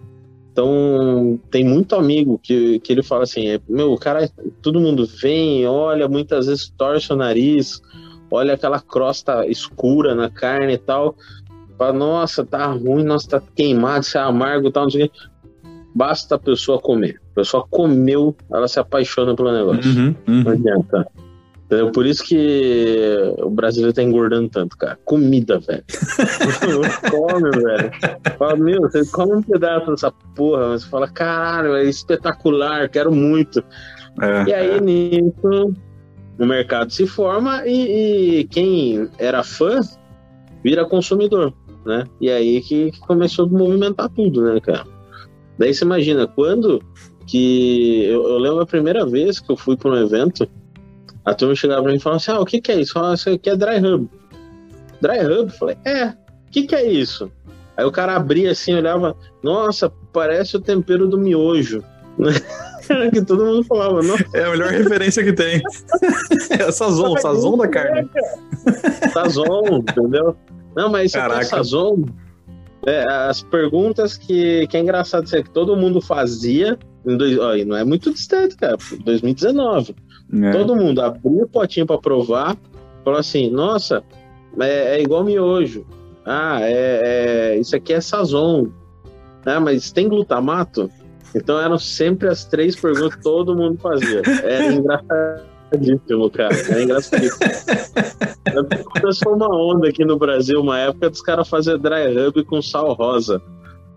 Então, 0.53 1.41
tem 1.51 1.65
muito 1.65 1.95
amigo 1.95 2.39
que, 2.43 2.79
que 2.81 2.93
ele 2.93 3.03
fala 3.03 3.23
assim: 3.23 3.59
meu, 3.69 3.93
o 3.93 3.99
cara, 3.99 4.31
todo 4.61 4.81
mundo 4.81 5.07
vem, 5.07 5.67
olha, 5.67 6.07
muitas 6.09 6.47
vezes 6.47 6.69
torce 6.77 7.13
o 7.13 7.17
nariz, 7.17 7.81
olha 8.31 8.55
aquela 8.55 8.81
crosta 8.81 9.47
escura 9.47 10.15
na 10.15 10.29
carne 10.29 10.75
e 10.75 10.79
tal. 10.79 11.17
Fala, 11.79 11.93
nossa, 11.95 12.45
tá 12.45 12.67
ruim, 12.67 13.03
nossa, 13.03 13.41
tá 13.41 13.43
queimado, 13.57 14.05
isso 14.05 14.19
é 14.19 14.21
amargo 14.21 14.71
tal, 14.71 14.85
não 14.85 14.91
sei 14.91 15.07
o 15.07 15.09
quê. 15.09 15.19
Basta 15.95 16.35
a 16.35 16.39
pessoa 16.39 16.79
comer. 16.79 17.21
A 17.33 17.35
pessoa 17.35 17.67
comeu, 17.69 18.37
ela 18.53 18.69
se 18.69 18.79
apaixona 18.79 19.35
pelo 19.35 19.53
negócio. 19.53 19.91
Uhum, 19.91 20.15
uhum. 20.29 20.43
Não 20.45 20.53
adianta. 20.53 21.07
Entendeu? 21.73 21.91
Por 21.91 22.05
isso 22.05 22.23
que 22.23 23.35
o 23.39 23.49
brasileiro 23.49 23.95
tá 23.95 24.03
engordando 24.03 24.47
tanto, 24.51 24.77
cara. 24.77 24.99
Comida, 25.07 25.59
velho. 25.59 25.83
come, 27.11 27.51
velho. 27.51 27.91
Fala, 28.39 28.57
meu, 28.57 28.83
você 28.83 29.07
come 29.07 29.37
um 29.37 29.43
pedaço 29.43 29.91
dessa 29.91 30.11
porra, 30.37 30.69
mas 30.69 30.83
você 30.83 30.91
fala, 30.91 31.09
caralho, 31.09 31.75
é 31.75 31.85
espetacular, 31.85 32.91
quero 32.91 33.11
muito. 33.11 33.65
É, 34.21 34.51
e 34.51 34.53
aí, 34.53 34.71
é. 34.77 34.81
nisso, 34.83 35.75
o 36.39 36.45
mercado 36.45 36.93
se 36.93 37.07
forma 37.07 37.67
e, 37.67 38.41
e, 38.41 38.45
quem 38.45 39.09
era 39.17 39.43
fã 39.43 39.81
vira 40.63 40.85
consumidor, 40.85 41.55
né? 41.87 42.05
E 42.21 42.31
aí 42.31 42.61
que, 42.61 42.91
que 42.91 43.01
começou 43.01 43.47
a 43.47 43.49
movimentar 43.49 44.11
tudo, 44.11 44.43
né, 44.43 44.61
cara? 44.61 44.85
Daí 45.59 45.73
você 45.73 45.87
imagina, 45.87 46.27
quando 46.27 46.83
que... 47.27 48.05
Eu, 48.05 48.29
eu 48.29 48.37
lembro 48.37 48.61
a 48.61 48.67
primeira 48.67 49.07
vez 49.07 49.41
que 49.41 49.51
eu 49.51 49.57
fui 49.57 49.75
para 49.75 49.93
um 49.93 49.97
evento 49.97 50.47
a 51.25 51.35
turma 51.35 51.55
chegava 51.55 51.83
pra 51.83 51.93
mim 51.93 51.99
e 51.99 52.01
falava 52.01 52.17
assim: 52.17 52.33
ah, 52.33 52.41
o 52.41 52.45
que, 52.45 52.61
que 52.61 52.73
é 52.73 52.81
isso? 52.81 52.99
Ah, 52.99 53.15
isso 53.15 53.31
aqui 53.31 53.51
é 53.51 53.57
dry 53.57 53.79
hub. 53.79 54.09
Dry 55.01 55.21
hub? 55.21 55.31
Eu 55.31 55.49
falei: 55.51 55.77
é, 55.85 56.07
o 56.07 56.51
que, 56.51 56.65
que 56.65 56.75
é 56.75 56.85
isso? 56.85 57.31
Aí 57.77 57.85
o 57.85 57.93
cara 57.93 58.17
abria 58.17 58.51
assim, 58.51 58.75
olhava, 58.75 59.17
nossa, 59.43 59.91
parece 60.13 60.57
o 60.57 60.61
tempero 60.61 61.09
do 61.09 61.19
miojo. 61.19 61.83
que 63.13 63.23
todo 63.23 63.45
mundo 63.45 63.65
falava, 63.65 64.03
não. 64.03 64.17
É 64.35 64.45
a 64.45 64.51
melhor 64.51 64.71
referência 64.71 65.23
que 65.25 65.33
tem. 65.33 65.63
É 66.51 66.71
sazon, 66.71 67.17
sazon 67.17 67.57
da 67.57 67.67
carne. 67.67 68.09
Sazon, 69.13 69.79
entendeu? 69.79 70.37
Não, 70.77 70.91
mas 70.91 71.07
isso 71.07 71.19
aqui 71.19 71.39
é 71.39 71.45
sazon. 71.45 72.05
É, 72.87 73.05
as 73.05 73.43
perguntas 73.43 74.19
que, 74.19 74.67
que 74.67 74.77
é 74.77 74.81
engraçado 74.81 75.25
é 75.35 75.43
que 75.43 75.51
todo 75.51 75.77
mundo 75.77 76.01
fazia 76.01 76.79
em 77.07 77.17
dois, 77.17 77.39
ó, 77.39 77.57
não 77.65 77.77
é 77.77 77.85
muito 77.85 78.13
distante, 78.13 78.57
cara, 78.57 78.77
2019. 79.05 79.95
É. 80.41 80.51
Todo 80.53 80.77
mundo 80.77 81.01
abriu 81.01 81.43
o 81.43 81.49
potinho 81.49 81.87
para 81.87 81.99
provar, 81.99 82.57
falou 83.05 83.21
assim: 83.21 83.51
nossa, 83.51 84.03
é, 84.59 84.97
é 84.97 85.03
igual 85.03 85.25
miojo. 85.25 85.85
Ah, 86.25 86.61
é, 86.61 87.01
é, 87.55 87.59
isso 87.59 87.75
aqui 87.77 87.93
é 87.93 88.01
sazon. 88.01 88.69
Ah, 89.45 89.61
mas 89.61 89.91
tem 89.91 90.09
glutamato? 90.09 90.91
Então 91.35 91.61
eram 91.61 91.79
sempre 91.79 92.29
as 92.29 92.45
três 92.45 92.77
perguntas 92.77 93.17
que 93.17 93.23
todo 93.23 93.57
mundo 93.57 93.79
fazia. 93.79 94.23
Era 94.43 94.67
engraçadíssimo, 94.73 96.31
cara. 96.31 96.55
Era 96.55 96.83
engraçadíssimo. 96.83 97.41
Começou 99.01 99.35
uma 99.35 99.49
onda 99.49 99.89
aqui 99.89 100.05
no 100.05 100.19
Brasil, 100.19 100.61
uma 100.61 100.79
época 100.79 101.11
dos 101.11 101.21
caras 101.21 101.49
fazer 101.49 101.79
dry 101.79 102.15
rub 102.15 102.45
com 102.45 102.63
sal 102.63 102.93
rosa 102.93 103.43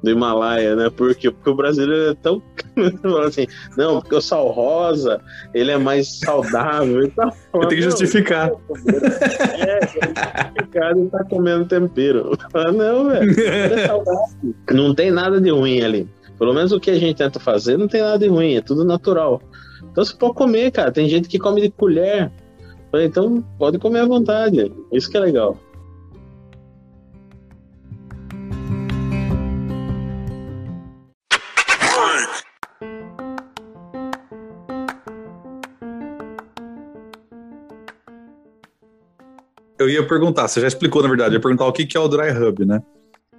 do 0.05 0.11
Himalaia, 0.11 0.75
né? 0.75 0.89
Porque, 0.95 1.31
porque 1.31 1.49
o 1.49 1.55
brasileiro 1.55 2.11
é 2.11 2.13
tão. 2.13 2.41
assim, 3.25 3.47
não, 3.75 3.99
porque 3.99 4.15
o 4.15 4.21
sal 4.21 4.47
rosa 4.51 5.19
ele 5.53 5.71
é 5.71 5.77
mais 5.77 6.19
saudável 6.19 7.03
e 7.03 7.09
tal. 7.09 7.33
Tem 7.61 7.69
que 7.69 7.81
justificar. 7.81 8.51
É, 8.51 9.87
justificar 9.87 10.97
e 10.97 11.07
tá 11.07 11.23
comendo 11.25 11.65
tempero. 11.65 12.37
não, 12.53 13.09
velho. 13.09 13.35
É 13.41 14.71
não 14.73 14.93
tem 14.93 15.11
nada 15.11 15.41
de 15.41 15.49
ruim 15.49 15.81
ali. 15.81 16.07
Pelo 16.37 16.53
menos 16.53 16.71
o 16.71 16.79
que 16.79 16.91
a 16.91 16.99
gente 16.99 17.17
tenta 17.17 17.39
fazer 17.39 17.77
não 17.77 17.87
tem 17.87 18.01
nada 18.01 18.19
de 18.19 18.27
ruim, 18.27 18.55
é 18.55 18.61
tudo 18.61 18.83
natural. 18.85 19.41
Então 19.91 20.03
você 20.03 20.15
pode 20.15 20.35
comer, 20.35 20.71
cara. 20.71 20.91
Tem 20.91 21.09
gente 21.09 21.27
que 21.27 21.39
come 21.39 21.61
de 21.61 21.69
colher. 21.71 22.31
Então 22.93 23.43
pode 23.57 23.79
comer 23.79 24.01
à 24.01 24.05
vontade. 24.05 24.71
Isso 24.91 25.09
que 25.09 25.17
é 25.17 25.21
legal. 25.21 25.57
Ia 40.05 40.09
perguntar, 40.09 40.47
você 40.47 40.61
já 40.61 40.67
explicou, 40.67 41.01
na 41.01 41.09
verdade, 41.09 41.31
eu 41.31 41.37
ia 41.37 41.41
perguntar 41.41 41.65
o 41.65 41.73
que, 41.73 41.85
que 41.85 41.97
é 41.97 41.99
o 41.99 42.07
dry 42.07 42.31
hub, 42.31 42.65
né? 42.65 42.81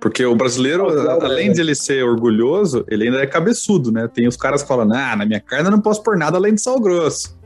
Porque 0.00 0.24
o 0.24 0.34
brasileiro, 0.34 0.86
além 1.22 1.52
de 1.52 1.60
ele 1.60 1.74
ser 1.74 2.04
orgulhoso, 2.04 2.84
ele 2.88 3.04
ainda 3.04 3.22
é 3.22 3.26
cabeçudo, 3.26 3.90
né? 3.90 4.08
Tem 4.08 4.28
os 4.28 4.36
caras 4.36 4.62
que 4.62 4.68
falam, 4.68 4.92
ah, 4.92 5.16
na 5.16 5.24
minha 5.24 5.40
carne 5.40 5.66
eu 5.66 5.70
não 5.70 5.80
posso 5.80 6.02
pôr 6.02 6.18
nada 6.18 6.36
além 6.36 6.54
de 6.54 6.60
sal 6.60 6.78
grosso. 6.78 7.36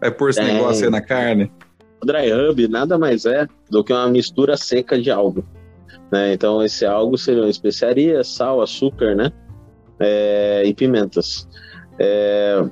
Vai 0.00 0.10
pôr 0.10 0.30
esse 0.30 0.40
é. 0.40 0.44
negócio 0.44 0.84
aí 0.84 0.90
na 0.90 1.00
carne. 1.00 1.52
O 2.02 2.06
dry 2.06 2.32
hub 2.32 2.68
nada 2.68 2.96
mais 2.96 3.26
é 3.26 3.46
do 3.70 3.84
que 3.84 3.92
uma 3.92 4.08
mistura 4.08 4.56
seca 4.56 5.00
de 5.00 5.10
algo. 5.10 5.44
Né? 6.10 6.32
Então, 6.32 6.64
esse 6.64 6.86
algo 6.86 7.18
seriam 7.18 7.48
especiarias, 7.48 8.28
sal, 8.28 8.62
açúcar, 8.62 9.14
né? 9.14 9.30
É, 10.00 10.62
e 10.64 10.72
pimentas. 10.72 11.46
É, 11.98 12.64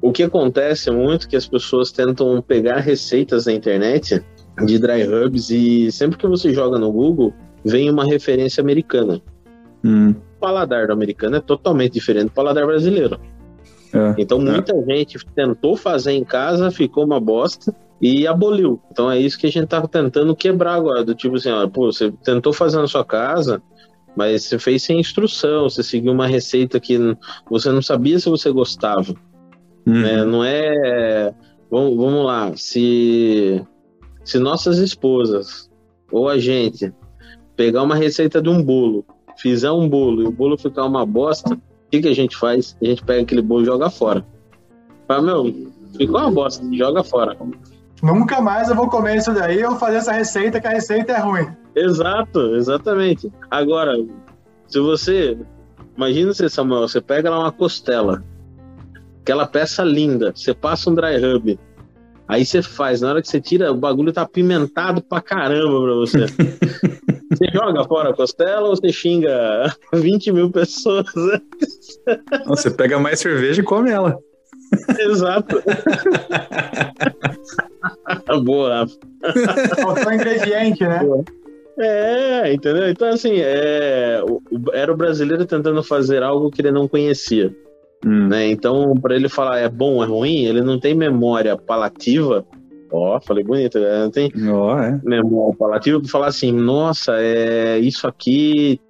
o 0.00 0.10
que 0.10 0.22
acontece 0.22 0.88
é 0.88 0.92
muito 0.92 1.28
que 1.28 1.36
as 1.36 1.46
pessoas 1.46 1.92
tentam 1.92 2.42
pegar 2.42 2.80
receitas 2.80 3.46
na 3.46 3.52
internet 3.52 4.24
de 4.64 4.78
dry 4.78 5.02
hubs 5.02 5.50
e 5.50 5.90
sempre 5.90 6.18
que 6.18 6.26
você 6.26 6.52
joga 6.52 6.78
no 6.78 6.92
Google, 6.92 7.32
vem 7.64 7.90
uma 7.90 8.04
referência 8.04 8.60
americana. 8.60 9.20
Hum. 9.82 10.10
O 10.10 10.40
paladar 10.40 10.86
do 10.86 10.92
americano 10.92 11.36
é 11.36 11.40
totalmente 11.40 11.94
diferente 11.94 12.26
do 12.26 12.32
paladar 12.32 12.66
brasileiro. 12.66 13.18
É, 13.92 14.14
então 14.18 14.40
é. 14.40 14.50
muita 14.50 14.76
é. 14.76 14.82
gente 14.82 15.18
tentou 15.34 15.76
fazer 15.76 16.12
em 16.12 16.24
casa, 16.24 16.70
ficou 16.70 17.04
uma 17.04 17.20
bosta 17.20 17.74
e 18.00 18.26
aboliu. 18.26 18.80
Então 18.90 19.10
é 19.10 19.18
isso 19.18 19.38
que 19.38 19.46
a 19.46 19.50
gente 19.50 19.66
tá 19.66 19.86
tentando 19.86 20.34
quebrar 20.34 20.74
agora, 20.74 21.04
do 21.04 21.14
tipo 21.14 21.36
assim, 21.36 21.50
ó, 21.50 21.66
pô, 21.68 21.92
você 21.92 22.12
tentou 22.22 22.52
fazer 22.52 22.78
na 22.78 22.86
sua 22.86 23.04
casa, 23.04 23.62
mas 24.16 24.44
você 24.44 24.58
fez 24.58 24.82
sem 24.82 25.00
instrução, 25.00 25.68
você 25.68 25.82
seguiu 25.82 26.12
uma 26.12 26.26
receita 26.26 26.78
que 26.78 26.98
você 27.48 27.70
não 27.70 27.82
sabia 27.82 28.18
se 28.18 28.28
você 28.28 28.50
gostava. 28.50 29.14
Uhum. 29.86 30.02
Né? 30.02 30.24
Não 30.24 30.44
é. 30.44 31.34
Vamos, 31.70 31.96
vamos 31.96 32.24
lá, 32.24 32.52
se 32.56 33.64
se 34.24 34.38
nossas 34.38 34.78
esposas 34.78 35.70
ou 36.10 36.28
a 36.28 36.38
gente 36.38 36.92
pegar 37.56 37.82
uma 37.82 37.94
receita 37.94 38.40
de 38.40 38.48
um 38.48 38.62
bolo, 38.62 39.04
fizer 39.36 39.70
um 39.70 39.88
bolo 39.88 40.22
e 40.22 40.26
o 40.26 40.32
bolo 40.32 40.56
ficar 40.56 40.84
uma 40.84 41.04
bosta, 41.04 41.54
o 41.54 41.60
que, 41.90 42.00
que 42.00 42.08
a 42.08 42.14
gente 42.14 42.36
faz? 42.36 42.76
A 42.82 42.86
gente 42.86 43.04
pega 43.04 43.22
aquele 43.22 43.42
bolo 43.42 43.62
e 43.62 43.66
joga 43.66 43.90
fora. 43.90 44.24
Fala, 45.06 45.22
meu, 45.22 45.72
ficou 45.96 46.18
uma 46.18 46.30
bosta, 46.30 46.64
joga 46.72 47.04
fora. 47.04 47.36
Nunca 48.02 48.40
mais 48.40 48.68
eu 48.68 48.74
vou 48.74 48.88
comer 48.88 49.16
isso 49.16 49.32
daí 49.32 49.64
ou 49.64 49.76
fazer 49.76 49.98
essa 49.98 50.12
receita, 50.12 50.60
que 50.60 50.66
a 50.66 50.70
receita 50.70 51.12
é 51.12 51.18
ruim. 51.18 51.46
Exato, 51.74 52.54
exatamente. 52.56 53.32
Agora, 53.50 53.94
se 54.66 54.78
você. 54.80 55.38
Imagina 55.96 56.34
você, 56.34 56.48
Samuel, 56.48 56.88
você 56.88 57.00
pega 57.00 57.30
lá 57.30 57.38
uma 57.38 57.52
costela, 57.52 58.24
aquela 59.20 59.46
peça 59.46 59.84
linda, 59.84 60.32
você 60.34 60.52
passa 60.52 60.90
um 60.90 60.94
dry 60.94 61.16
rub, 61.18 61.58
aí 62.28 62.44
você 62.44 62.62
faz, 62.62 63.00
na 63.00 63.10
hora 63.10 63.22
que 63.22 63.28
você 63.28 63.40
tira, 63.40 63.72
o 63.72 63.76
bagulho 63.76 64.12
tá 64.12 64.22
apimentado 64.22 65.02
pra 65.02 65.20
caramba 65.20 65.82
pra 65.82 65.94
você. 65.94 66.26
você 67.30 67.46
joga 67.52 67.84
fora 67.84 68.10
a 68.10 68.14
costela 68.14 68.68
ou 68.68 68.76
você 68.76 68.92
xinga 68.92 69.74
20 69.92 70.32
mil 70.32 70.50
pessoas? 70.50 71.06
Você 72.46 72.70
pega 72.70 72.98
mais 72.98 73.20
cerveja 73.20 73.60
e 73.60 73.64
come 73.64 73.90
ela. 73.90 74.18
Exato. 74.98 75.62
Boa. 78.42 78.86
Faltou 79.82 80.12
ingrediente, 80.12 80.82
né? 80.84 81.00
É, 81.78 82.52
entendeu? 82.52 82.88
Então, 82.88 83.08
assim, 83.08 83.34
é, 83.40 84.20
era 84.72 84.92
o 84.92 84.96
brasileiro 84.96 85.44
tentando 85.44 85.82
fazer 85.82 86.22
algo 86.22 86.50
que 86.50 86.62
ele 86.62 86.70
não 86.70 86.86
conhecia. 86.86 87.54
Hum. 88.04 88.28
Né? 88.28 88.50
Então, 88.50 88.94
para 89.00 89.16
ele 89.16 89.28
falar 89.28 89.58
é 89.58 89.68
bom, 89.68 90.02
é 90.02 90.06
ruim, 90.06 90.44
ele 90.44 90.60
não 90.60 90.78
tem 90.78 90.94
memória 90.94 91.56
palativa. 91.56 92.44
Ó, 92.92 93.18
falei 93.20 93.42
bonito, 93.42 93.80
né? 93.80 94.04
não 94.04 94.10
tem 94.10 94.30
oh, 94.48 94.78
é. 94.78 95.00
memória 95.02 95.56
palativa 95.56 95.98
para 95.98 96.08
falar 96.08 96.26
assim: 96.28 96.52
nossa, 96.52 97.14
é, 97.18 97.78
isso 97.78 98.06
aqui 98.06 98.80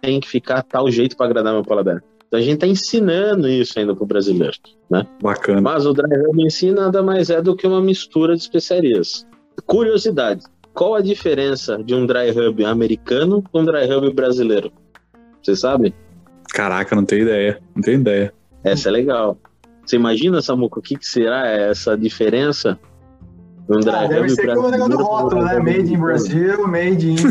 tem 0.00 0.18
que 0.18 0.28
ficar 0.28 0.62
tal 0.62 0.90
jeito 0.90 1.16
para 1.16 1.26
agradar 1.26 1.52
meu 1.52 1.62
paladar. 1.62 2.02
Então 2.26 2.40
a 2.40 2.42
gente 2.42 2.54
está 2.54 2.66
ensinando 2.66 3.46
isso 3.46 3.78
ainda 3.78 3.94
para 3.94 4.04
o 4.04 4.06
brasileiro, 4.06 4.56
né? 4.90 5.06
Bacana. 5.22 5.60
Mas 5.60 5.84
o 5.84 5.92
dry 5.92 6.16
rub 6.16 6.42
em 6.42 6.48
si 6.48 6.72
nada 6.72 7.02
mais 7.02 7.28
é 7.28 7.42
do 7.42 7.54
que 7.54 7.66
uma 7.66 7.80
mistura 7.80 8.34
de 8.34 8.42
especiarias. 8.42 9.26
Curiosidade: 9.66 10.42
qual 10.72 10.94
a 10.94 11.02
diferença 11.02 11.78
de 11.84 11.94
um 11.94 12.06
dry 12.06 12.30
rub 12.30 12.64
americano 12.64 13.42
com 13.42 13.60
um 13.60 13.64
dry 13.64 13.86
rub 13.86 14.12
brasileiro? 14.14 14.72
Você 15.42 15.54
sabe? 15.54 15.94
Caraca, 16.52 16.96
não 16.96 17.04
tenho 17.04 17.22
ideia. 17.22 17.60
Não 17.76 17.82
tenho 17.82 18.00
ideia. 18.00 18.32
Essa 18.64 18.88
é 18.88 18.92
legal. 18.92 19.36
Você 19.84 19.96
imagina, 19.96 20.40
Samuco, 20.40 20.78
o 20.78 20.82
que, 20.82 20.96
que 20.96 21.06
será 21.06 21.48
essa 21.48 21.96
diferença? 21.96 22.78
Um 23.68 23.78
ah, 23.90 24.06
deve 24.06 24.28
ser 24.30 24.54
como 24.54 24.66
o 24.66 24.70
negócio 24.70 24.98
do 24.98 25.04
rótulo, 25.04 25.44
né? 25.44 25.58
Made 25.58 25.94
in 25.94 25.98
Brasil, 25.98 26.66
made 26.66 27.10
in. 27.10 27.16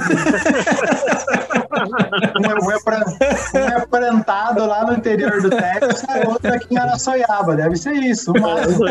um, 2.40 2.72
é, 2.72 2.80
pra, 2.84 3.04
um 3.06 3.58
é 3.58 3.86
plantado 3.86 4.66
lá 4.66 4.86
no 4.86 4.94
interior 4.94 5.42
do 5.42 5.50
Texas, 5.50 6.04
e 6.04 6.28
outro 6.28 6.54
aqui 6.54 6.74
em 6.74 6.78
Araçoiaba. 6.78 7.54
Deve 7.56 7.76
ser 7.76 7.96
isso. 7.96 8.32
Mas... 8.40 8.80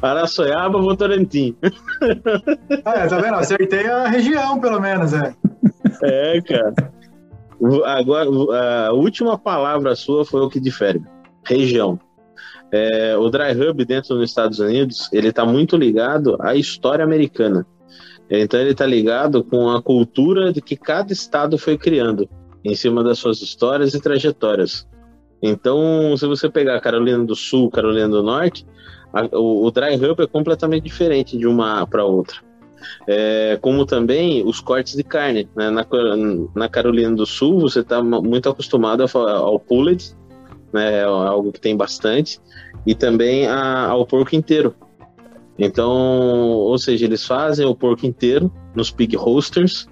Araçoiaba, 0.00 0.80
Votorantim. 0.80 1.56
Ah, 2.84 3.08
tá 3.08 3.18
vendo? 3.18 3.34
Acertei 3.34 3.88
a 3.88 4.06
região, 4.08 4.60
pelo 4.60 4.80
menos, 4.80 5.12
é. 5.12 5.34
É, 6.02 6.40
cara. 6.42 6.74
Agora, 7.84 8.28
a 8.88 8.92
última 8.92 9.38
palavra 9.38 9.94
sua 9.94 10.24
foi 10.24 10.40
o 10.42 10.50
que 10.50 10.60
difere. 10.60 11.02
Região. 11.44 11.98
É, 12.72 13.16
o 13.16 13.30
Dry 13.30 13.52
Hub 13.52 13.84
dentro 13.84 14.16
dos 14.16 14.28
Estados 14.28 14.58
Unidos, 14.58 15.08
ele 15.12 15.28
está 15.28 15.44
muito 15.44 15.76
ligado 15.76 16.36
à 16.40 16.54
história 16.54 17.04
americana. 17.04 17.66
Então 18.28 18.60
ele 18.60 18.72
está 18.72 18.84
ligado 18.84 19.44
com 19.44 19.70
a 19.70 19.80
cultura 19.80 20.52
de 20.52 20.60
que 20.60 20.76
cada 20.76 21.12
estado 21.12 21.56
foi 21.56 21.78
criando 21.78 22.28
em 22.64 22.74
cima 22.74 23.04
das 23.04 23.18
suas 23.18 23.40
histórias 23.40 23.94
e 23.94 24.00
trajetórias. 24.00 24.86
Então, 25.40 26.16
se 26.16 26.26
você 26.26 26.48
pegar 26.48 26.80
Carolina 26.80 27.24
do 27.24 27.36
Sul, 27.36 27.70
Carolina 27.70 28.08
do 28.08 28.22
Norte, 28.22 28.66
a, 29.12 29.24
o, 29.36 29.64
o, 29.66 29.70
Dry 29.70 29.94
Hub 29.94 30.20
é 30.20 30.26
completamente 30.26 30.84
diferente 30.84 31.38
de 31.38 31.46
uma 31.46 31.86
para 31.86 32.04
outra. 32.04 32.38
É, 33.06 33.58
como 33.60 33.86
também 33.86 34.44
os 34.44 34.60
cortes 34.60 34.94
de 34.94 35.02
carne. 35.02 35.48
Né? 35.54 35.70
Na, 35.70 35.86
na 36.54 36.68
Carolina 36.68 37.14
do 37.14 37.26
Sul, 37.26 37.60
você 37.60 37.80
está 37.80 38.02
muito 38.02 38.48
acostumado 38.48 39.04
ao 39.14 39.58
pulled, 39.58 40.14
né? 40.72 41.00
É 41.00 41.04
algo 41.04 41.52
que 41.52 41.60
tem 41.60 41.76
bastante, 41.76 42.40
e 42.86 42.94
também 42.94 43.46
a, 43.46 43.86
ao 43.86 44.06
porco 44.06 44.34
inteiro. 44.34 44.74
Então, 45.58 45.90
ou 45.90 46.76
seja, 46.76 47.06
eles 47.06 47.24
fazem 47.24 47.66
o 47.66 47.74
porco 47.74 48.06
inteiro 48.06 48.52
nos 48.74 48.90
pig 48.90 49.16
roasters, 49.16 49.88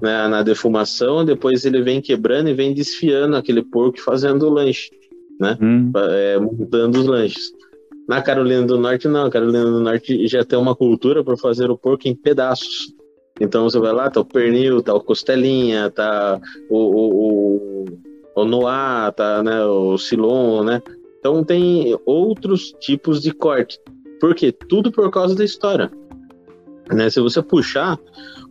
né, 0.00 0.28
na 0.28 0.42
defumação, 0.42 1.24
depois 1.24 1.64
ele 1.64 1.82
vem 1.82 2.00
quebrando 2.00 2.48
e 2.48 2.54
vem 2.54 2.72
desfiando 2.72 3.36
aquele 3.36 3.62
porco 3.62 3.98
e 3.98 4.00
fazendo 4.00 4.46
o 4.46 4.50
lanche, 4.50 4.90
né? 5.40 5.58
Hum. 5.60 5.90
É, 5.96 6.38
montando 6.38 7.00
os 7.00 7.06
lanches. 7.06 7.50
Na 8.08 8.22
Carolina 8.22 8.66
do 8.66 8.78
Norte, 8.78 9.06
não. 9.06 9.26
A 9.26 9.30
Carolina 9.30 9.64
do 9.64 9.80
Norte 9.80 10.26
já 10.26 10.42
tem 10.42 10.58
uma 10.58 10.74
cultura 10.74 11.22
para 11.22 11.36
fazer 11.36 11.70
o 11.70 11.76
porco 11.76 12.08
em 12.08 12.14
pedaços. 12.14 12.94
Então 13.38 13.64
você 13.64 13.78
vai 13.78 13.92
lá, 13.92 14.10
tá 14.10 14.20
o 14.20 14.24
pernil, 14.24 14.82
tá 14.82 14.94
o 14.94 15.00
costelinha, 15.00 15.90
tá 15.90 16.40
o, 16.68 16.76
o, 16.76 17.84
o 18.34 18.44
noir, 18.44 19.12
tá, 19.14 19.42
né, 19.42 19.64
o 19.64 19.96
silon, 19.98 20.64
né? 20.64 20.82
Então 21.18 21.44
tem 21.44 21.96
outros 22.06 22.74
tipos 22.80 23.20
de 23.20 23.32
corte. 23.32 23.78
Por 24.20 24.34
quê? 24.34 24.50
Tudo 24.50 24.90
por 24.90 25.10
causa 25.10 25.34
da 25.34 25.44
história. 25.44 25.90
Né? 26.90 27.10
Se 27.10 27.20
você 27.20 27.42
puxar, 27.42 27.98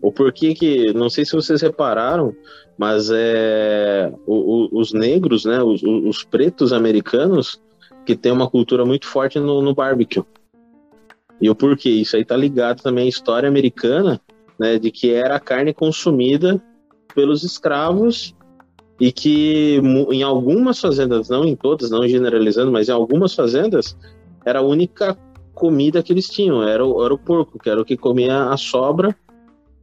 o 0.01 0.11
porquê 0.11 0.53
que, 0.53 0.93
não 0.93 1.09
sei 1.09 1.25
se 1.25 1.33
vocês 1.33 1.61
repararam, 1.61 2.33
mas 2.77 3.09
é, 3.11 4.13
o, 4.25 4.35
o, 4.35 4.79
os 4.79 4.93
negros, 4.93 5.45
né, 5.45 5.61
os, 5.63 5.81
os, 5.83 6.23
pretos 6.23 6.71
americanos, 6.71 7.59
que 8.07 8.15
tem 8.15 8.31
uma 8.31 8.49
cultura 8.49 8.85
muito 8.85 9.05
forte 9.05 9.37
no, 9.37 9.61
no 9.61 9.75
barbecue. 9.75 10.23
E 11.41 11.49
o 11.49 11.55
porquê? 11.55 11.89
Isso 11.89 12.15
aí 12.15 12.23
tá 12.23 12.37
ligado 12.37 12.81
também 12.81 13.05
à 13.05 13.09
história 13.09 13.49
americana, 13.49 14.21
né, 14.57 14.79
de 14.79 14.89
que 14.89 15.11
era 15.11 15.35
a 15.35 15.39
carne 15.41 15.73
consumida 15.73 16.63
pelos 17.13 17.43
escravos 17.43 18.33
e 18.97 19.11
que 19.11 19.81
em 20.09 20.23
algumas 20.23 20.79
fazendas, 20.79 21.27
não 21.27 21.43
em 21.43 21.55
todas, 21.55 21.91
não 21.91 22.07
generalizando, 22.07 22.71
mas 22.71 22.87
em 22.87 22.93
algumas 22.93 23.35
fazendas, 23.35 23.95
era 24.45 24.59
a 24.59 24.63
única 24.63 25.17
comida 25.53 26.01
que 26.01 26.13
eles 26.13 26.29
tinham, 26.29 26.63
era 26.63 26.85
o, 26.85 27.03
era 27.03 27.13
o 27.13 27.17
porco, 27.17 27.59
que 27.59 27.69
era 27.69 27.81
o 27.81 27.85
que 27.85 27.97
comia 27.97 28.45
a 28.45 28.55
sobra, 28.55 29.13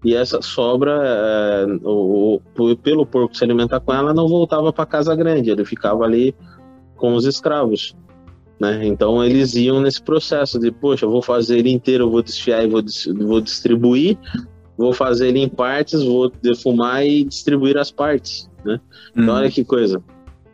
e 0.03 0.15
essa 0.15 0.41
sobra, 0.41 0.93
é, 1.05 1.67
o, 1.85 2.41
o, 2.59 2.77
pelo 2.77 3.05
porco 3.05 3.37
se 3.37 3.45
alimentar 3.45 3.81
com 3.81 3.93
ela, 3.93 4.15
não 4.15 4.27
voltava 4.27 4.73
para 4.73 4.87
casa 4.87 5.15
grande, 5.15 5.51
ele 5.51 5.65
ficava 5.65 6.05
ali 6.05 6.35
com 6.97 7.15
os 7.15 7.27
escravos. 7.27 7.95
Né? 8.61 8.87
Então 8.87 9.25
eles 9.25 9.55
iam 9.55 9.81
nesse 9.81 10.03
processo 10.03 10.59
de, 10.59 10.71
poxa, 10.71 11.07
vou 11.07 11.23
fazer 11.23 11.59
ele 11.59 11.71
inteiro, 11.71 12.11
vou 12.11 12.23
desfiar 12.23 12.65
e 12.65 12.69
vou, 12.69 12.83
vou 13.27 13.41
distribuir, 13.41 14.17
vou 14.77 14.93
fazer 14.93 15.29
ele 15.29 15.41
em 15.41 15.49
partes, 15.49 16.03
vou 16.03 16.31
defumar 16.43 17.05
e 17.05 17.25
distribuir 17.25 17.77
as 17.77 17.91
partes. 17.91 18.49
Né? 18.65 18.81
Então, 19.17 19.35
olha 19.35 19.47
uhum. 19.47 19.51
que 19.51 19.65
coisa. 19.65 20.03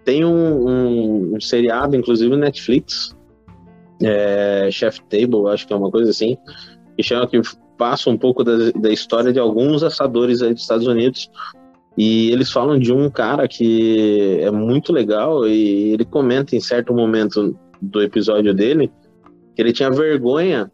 Tem 0.05 0.25
um, 0.25 0.69
um, 0.69 1.37
um 1.37 1.41
seriado, 1.41 1.95
inclusive, 1.95 2.31
no 2.31 2.39
Netflix, 2.39 3.15
é, 4.03 4.69
Chef 4.71 4.99
Table, 5.09 5.49
acho 5.49 5.67
que 5.67 5.73
é 5.73 5.77
uma 5.77 5.91
coisa 5.91 6.11
assim, 6.11 6.37
que 6.97 7.03
chama 7.03 7.27
que 7.27 7.41
passa 7.77 8.11
um 8.11 8.17
pouco 8.17 8.43
da, 8.43 8.71
da 8.73 8.91
história 8.91 9.33
de 9.33 9.39
alguns 9.39 9.83
assadores 9.83 10.43
aí 10.43 10.53
dos 10.53 10.63
Estados 10.63 10.87
Unidos. 10.87 11.31
E 11.97 12.31
eles 12.31 12.51
falam 12.51 12.79
de 12.79 12.93
um 12.93 13.11
cara 13.11 13.49
que 13.49 14.39
é 14.41 14.51
muito 14.51 14.93
legal 14.93 15.47
e 15.47 15.93
ele 15.93 16.05
comenta 16.05 16.55
em 16.57 16.61
certo 16.61 16.95
momento 16.95 17.59
do 17.81 18.03
episódio 18.03 18.53
dele 18.55 18.91
que 19.55 19.63
ele 19.63 19.73
tinha 19.73 19.91
vergonha 19.91 20.71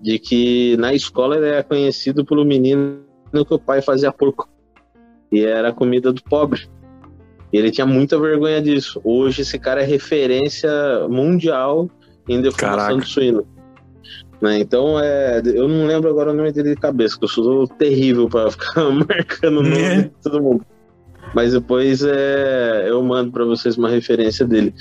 de 0.00 0.18
que 0.18 0.76
na 0.76 0.94
escola 0.94 1.36
ele 1.36 1.48
era 1.48 1.62
conhecido 1.62 2.24
pelo 2.24 2.44
menino 2.44 3.00
que 3.32 3.54
o 3.54 3.58
pai 3.58 3.82
fazia 3.82 4.12
porco. 4.12 4.48
E 5.30 5.44
era 5.44 5.72
comida 5.72 6.12
do 6.12 6.22
pobre. 6.22 6.68
E 7.52 7.58
ele 7.58 7.70
tinha 7.70 7.86
muita 7.86 8.18
vergonha 8.18 8.62
disso. 8.62 9.00
Hoje 9.04 9.42
esse 9.42 9.58
cara 9.58 9.82
é 9.82 9.84
referência 9.84 10.70
mundial 11.08 11.90
em 12.28 12.40
defumação 12.40 12.98
de 12.98 13.06
suíno. 13.06 13.46
Né? 14.40 14.60
Então, 14.60 15.00
é, 15.00 15.42
eu 15.44 15.66
não 15.66 15.86
lembro 15.86 16.08
agora 16.08 16.30
o 16.30 16.34
nome 16.34 16.52
dele 16.52 16.74
de 16.74 16.80
cabeça, 16.80 17.18
que 17.18 17.24
eu 17.24 17.28
sou 17.28 17.66
terrível 17.66 18.28
para 18.28 18.50
ficar 18.52 18.84
marcando 18.90 19.58
o 19.58 19.62
nome 19.62 19.82
é. 19.82 20.02
de 20.02 20.10
todo 20.22 20.42
mundo. 20.42 20.64
Mas 21.34 21.52
depois 21.52 22.02
é, 22.02 22.86
eu 22.88 23.02
mando 23.02 23.32
para 23.32 23.44
vocês 23.44 23.76
uma 23.76 23.90
referência 23.90 24.46
dele. 24.46 24.72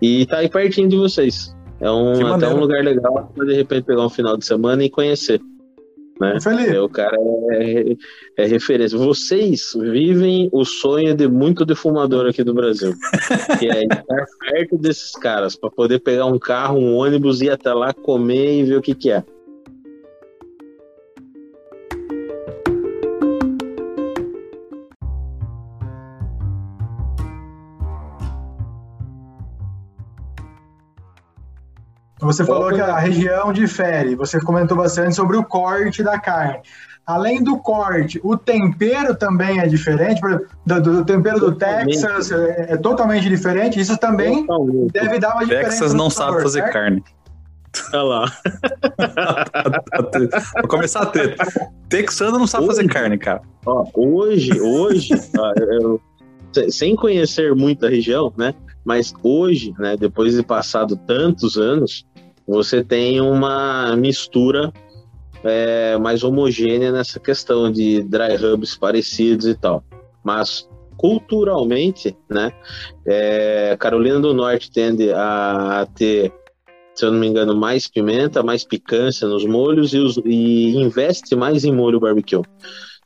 E 0.00 0.26
tá 0.26 0.38
aí 0.38 0.48
pertinho 0.48 0.88
de 0.88 0.96
vocês. 0.96 1.54
É 1.80 1.90
um, 1.90 2.26
até 2.34 2.48
um 2.48 2.58
lugar 2.58 2.82
legal 2.82 3.32
para 3.34 3.46
de 3.46 3.54
repente 3.54 3.84
pegar 3.84 4.04
um 4.04 4.10
final 4.10 4.36
de 4.36 4.44
semana 4.44 4.84
e 4.84 4.90
conhecer. 4.90 5.40
Né? 6.20 6.36
É, 6.74 6.80
o 6.80 6.88
cara 6.88 7.16
é, 7.52 7.96
é, 8.36 8.46
referência. 8.46 8.98
Vocês 8.98 9.72
vivem 9.76 10.48
o 10.52 10.64
sonho 10.64 11.14
de 11.14 11.28
muito 11.28 11.64
defumador 11.64 12.26
aqui 12.26 12.42
do 12.42 12.52
Brasil, 12.52 12.92
que 13.60 13.70
é 13.70 13.84
estar 13.84 14.26
perto 14.40 14.76
desses 14.76 15.12
caras 15.12 15.54
para 15.54 15.70
poder 15.70 16.00
pegar 16.00 16.26
um 16.26 16.38
carro, 16.38 16.78
um 16.78 16.96
ônibus, 16.96 17.40
ir 17.40 17.50
até 17.50 17.72
lá, 17.72 17.92
comer 17.92 18.60
e 18.60 18.64
ver 18.64 18.78
o 18.78 18.82
que, 18.82 18.94
que 18.94 19.12
é. 19.12 19.22
Você 32.20 32.44
falou 32.44 32.72
que 32.72 32.80
a 32.80 32.98
região 32.98 33.52
difere, 33.52 34.14
você 34.14 34.40
comentou 34.40 34.76
bastante 34.76 35.14
sobre 35.14 35.36
o 35.36 35.44
corte 35.44 36.02
da 36.02 36.18
carne. 36.18 36.60
Além 37.06 37.42
do 37.42 37.56
corte, 37.58 38.20
o 38.22 38.36
tempero 38.36 39.14
também 39.14 39.60
é 39.60 39.66
diferente, 39.66 40.20
do, 40.66 40.82
do 40.82 41.04
tempero 41.06 41.40
do 41.40 41.52
Texas 41.52 42.30
é, 42.30 42.72
é, 42.72 42.76
totalmente 42.76 43.26
diferente. 43.30 43.80
Isso 43.80 43.96
também 43.96 44.44
totalmente. 44.46 44.92
deve 44.92 45.18
dar 45.18 45.34
uma 45.34 45.44
diferença. 45.44 45.70
Texas 45.70 45.94
não 45.94 46.10
sabe 46.10 46.42
fazer 46.42 46.60
certo? 46.60 46.72
carne. 46.74 47.02
Olha 47.94 48.02
lá. 48.02 48.32
Vou 50.60 50.68
começar 50.68 51.00
a 51.00 51.06
ter. 51.06 51.34
Texano 51.88 52.38
não 52.38 52.46
sabe 52.46 52.64
hoje, 52.64 52.76
fazer 52.76 52.88
carne, 52.88 53.16
cara. 53.16 53.40
Ó, 53.64 53.86
hoje, 53.94 54.60
hoje, 54.60 55.14
eu, 55.80 56.00
sem 56.70 56.94
conhecer 56.94 57.54
muito 57.54 57.86
a 57.86 57.88
região, 57.88 58.30
né? 58.36 58.54
Mas 58.88 59.12
hoje, 59.22 59.74
né, 59.78 59.98
depois 59.98 60.34
de 60.34 60.42
passado 60.42 60.96
tantos 61.06 61.58
anos, 61.58 62.06
você 62.46 62.82
tem 62.82 63.20
uma 63.20 63.94
mistura 63.94 64.72
é, 65.44 65.98
mais 65.98 66.24
homogênea 66.24 66.90
nessa 66.90 67.20
questão 67.20 67.70
de 67.70 68.02
dry 68.04 68.42
hubs 68.42 68.78
parecidos 68.78 69.46
e 69.46 69.54
tal. 69.54 69.84
Mas 70.24 70.66
culturalmente, 70.96 72.16
né, 72.30 72.50
é, 73.06 73.76
Carolina 73.78 74.20
do 74.20 74.32
Norte 74.32 74.70
tende 74.70 75.12
a 75.12 75.86
ter, 75.94 76.32
se 76.94 77.04
eu 77.04 77.12
não 77.12 77.18
me 77.20 77.26
engano, 77.26 77.54
mais 77.54 77.86
pimenta, 77.86 78.42
mais 78.42 78.64
picância 78.64 79.28
nos 79.28 79.44
molhos 79.44 79.92
e, 79.92 79.98
os, 79.98 80.16
e 80.24 80.74
investe 80.78 81.36
mais 81.36 81.62
em 81.62 81.72
molho 81.74 82.00
barbecue. 82.00 82.40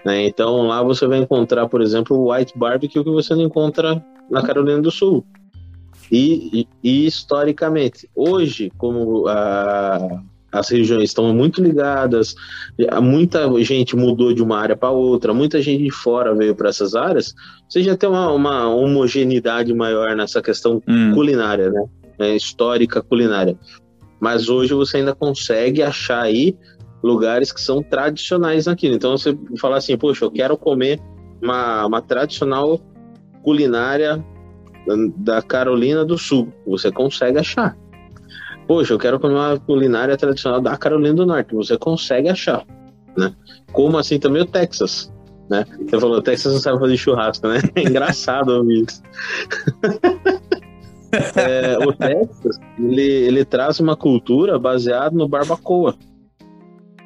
Né? 0.07 0.29
Então 0.29 0.68
lá 0.68 0.81
você 0.81 1.09
vai 1.09 1.18
encontrar, 1.18 1.68
por 1.68 1.83
exemplo, 1.83 2.16
o 2.16 2.33
white 2.33 2.57
barbecue 2.57 3.03
que 3.03 3.11
você 3.11 3.35
não 3.35 3.42
encontra 3.42 4.01
na 4.31 4.42
Carolina 4.47 4.81
do 4.81 4.92
Sul. 4.92 5.27
E, 6.12 6.51
e, 6.53 6.68
e 6.85 7.07
historicamente, 7.07 8.07
hoje, 8.14 8.70
como 8.77 9.27
a, 9.27 10.20
as 10.53 10.68
regiões 10.68 11.05
estão 11.05 11.33
muito 11.33 11.62
ligadas, 11.62 12.35
muita 13.03 13.48
gente 13.64 13.96
mudou 13.96 14.35
de 14.35 14.42
uma 14.42 14.59
área 14.59 14.77
para 14.77 14.90
outra, 14.90 15.33
muita 15.33 15.62
gente 15.62 15.85
de 15.85 15.90
fora 15.90 16.35
veio 16.35 16.55
para 16.55 16.68
essas 16.68 16.94
áreas, 16.94 17.35
você 17.66 17.83
já 17.83 17.96
tem 17.96 18.11
uma, 18.11 18.31
uma 18.31 18.68
homogeneidade 18.68 19.72
maior 19.72 20.14
nessa 20.14 20.42
questão 20.42 20.83
hum. 20.87 21.14
culinária, 21.14 21.70
né? 21.70 21.83
É, 22.18 22.37
histórica 22.37 23.01
culinária. 23.01 23.57
Mas 24.20 24.51
hoje 24.51 24.75
você 24.75 24.98
ainda 24.98 25.14
consegue 25.14 25.83
achar 25.83 26.20
aí 26.20 26.55
lugares 27.03 27.51
que 27.51 27.61
são 27.61 27.83
tradicionais 27.83 28.66
naquilo. 28.66 28.94
Então 28.94 29.16
você 29.16 29.37
fala 29.59 29.79
assim, 29.79 29.96
poxa, 29.96 30.27
eu 30.27 30.31
quero 30.31 30.59
comer 30.59 31.01
uma, 31.40 31.87
uma 31.87 32.03
tradicional 32.03 32.79
culinária 33.42 34.22
da 35.16 35.42
Carolina 35.42 36.05
do 36.05 36.18
Sul. 36.18 36.53
Você 36.66 36.90
consegue 36.90 37.38
achar. 37.38 37.77
Poxa, 38.66 38.92
eu 38.92 38.99
quero 38.99 39.18
comer 39.18 39.35
uma 39.35 39.59
culinária 39.59 40.16
tradicional 40.16 40.61
da 40.61 40.77
Carolina 40.77 41.14
do 41.14 41.27
Norte. 41.27 41.55
Você 41.55 41.77
consegue 41.77 42.29
achar, 42.29 42.64
né? 43.16 43.35
Como 43.73 43.99
assim 43.99 44.18
também 44.18 44.42
o 44.42 44.47
Texas, 44.47 45.12
né? 45.51 45.64
Você 45.81 46.01
falou, 46.01 46.18
o 46.18 46.23
Texas 46.23 46.53
não 46.53 46.61
sabe 46.61 46.79
fazer 46.79 46.97
churrasco, 46.97 47.49
né? 47.49 47.61
É 47.75 47.83
engraçado 47.83 48.71
isso. 48.71 49.03
é, 51.37 51.79
o 51.79 51.92
Texas, 51.92 52.59
ele, 52.79 53.03
ele 53.03 53.45
traz 53.45 53.81
uma 53.81 53.97
cultura 53.97 54.59
baseada 54.59 55.16
no 55.16 55.29
barbacoa. 55.29 55.97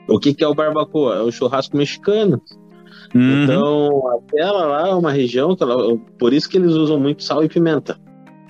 O 0.08 0.20
que, 0.20 0.34
que 0.34 0.44
é 0.44 0.48
o 0.48 0.54
barbacoa? 0.54 1.16
É 1.16 1.22
o 1.22 1.32
churrasco 1.32 1.76
mexicano. 1.76 2.40
Uhum. 3.16 3.44
Então, 3.44 4.08
aquela 4.18 4.66
lá 4.66 4.88
é 4.88 4.94
uma 4.94 5.10
região 5.10 5.56
que 5.56 5.62
ela, 5.62 5.96
por 6.18 6.34
isso 6.34 6.48
que 6.48 6.58
eles 6.58 6.72
usam 6.72 7.00
muito 7.00 7.24
sal 7.24 7.42
e 7.42 7.48
pimenta. 7.48 7.98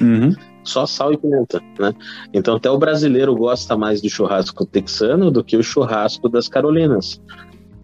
Uhum. 0.00 0.34
Só 0.64 0.84
sal 0.84 1.12
e 1.12 1.16
pimenta, 1.16 1.62
né? 1.78 1.94
Então 2.34 2.56
até 2.56 2.68
o 2.68 2.76
brasileiro 2.76 3.34
gosta 3.36 3.76
mais 3.76 4.02
do 4.02 4.10
churrasco 4.10 4.66
texano 4.66 5.30
do 5.30 5.44
que 5.44 5.56
o 5.56 5.62
churrasco 5.62 6.28
das 6.28 6.48
Carolinas. 6.48 7.22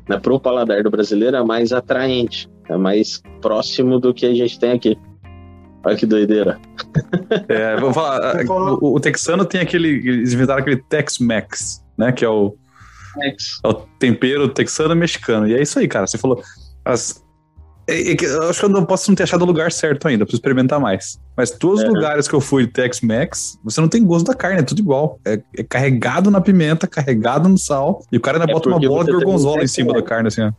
Né? 0.08 0.18
Para 0.18 0.34
o 0.34 0.40
paladar 0.40 0.82
do 0.82 0.90
brasileiro 0.90 1.36
é 1.36 1.44
mais 1.44 1.72
atraente, 1.72 2.50
é 2.68 2.76
mais 2.76 3.22
próximo 3.40 4.00
do 4.00 4.12
que 4.12 4.26
a 4.26 4.34
gente 4.34 4.58
tem 4.58 4.72
aqui. 4.72 4.98
Olha 5.84 5.96
que 5.96 6.06
doideira. 6.06 6.60
É, 7.48 7.76
vamos 7.76 7.94
falar. 7.94 8.44
O, 8.46 8.96
o, 8.96 9.00
texano 9.00 9.44
tem 9.44 9.60
aquele. 9.60 9.88
Eles 9.88 10.32
inventaram 10.32 10.60
aquele 10.60 10.76
Tex-Mex, 10.76 11.84
né? 11.96 12.12
Que 12.12 12.24
é 12.24 12.28
o, 12.28 12.54
é 13.22 13.68
o 13.68 13.74
tempero 13.98 14.48
texano 14.48 14.94
mexicano. 14.94 15.48
E 15.48 15.54
é 15.54 15.62
isso 15.62 15.78
aí, 15.78 15.88
cara. 15.88 16.06
Você 16.06 16.18
falou. 16.18 16.42
As, 16.84 17.22
é, 17.86 18.12
é 18.12 18.16
eu 18.20 18.48
acho 18.48 18.60
que 18.60 18.64
eu 18.64 18.68
não 18.68 18.84
posso 18.84 19.10
não 19.10 19.16
ter 19.16 19.24
achado 19.24 19.42
o 19.42 19.46
lugar 19.46 19.72
certo 19.72 20.06
ainda, 20.06 20.24
preciso 20.24 20.40
experimentar 20.40 20.80
mais. 20.80 21.20
Mas 21.36 21.50
todos 21.50 21.80
os 21.80 21.86
é. 21.86 21.88
lugares 21.88 22.28
que 22.28 22.34
eu 22.34 22.40
fui 22.40 22.66
Tex-Mex, 22.66 23.58
você 23.64 23.80
não 23.80 23.88
tem 23.88 24.04
gosto 24.04 24.26
da 24.26 24.34
carne, 24.34 24.60
é 24.60 24.62
tudo 24.62 24.80
igual. 24.80 25.18
É, 25.24 25.40
é, 25.56 25.62
carregado 25.62 26.30
na 26.30 26.40
pimenta, 26.40 26.86
carregado 26.86 27.48
no 27.48 27.58
sal, 27.58 28.04
e 28.12 28.16
o 28.16 28.20
cara 28.20 28.38
ainda 28.38 28.50
é 28.50 28.54
bota 28.54 28.68
uma 28.68 28.78
bola 28.78 29.04
de 29.04 29.12
gorgonzola 29.12 29.62
em 29.62 29.68
cima 29.68 29.92
da 29.92 30.02
carne, 30.02 30.28
assim, 30.28 30.42
ó. 30.42 30.52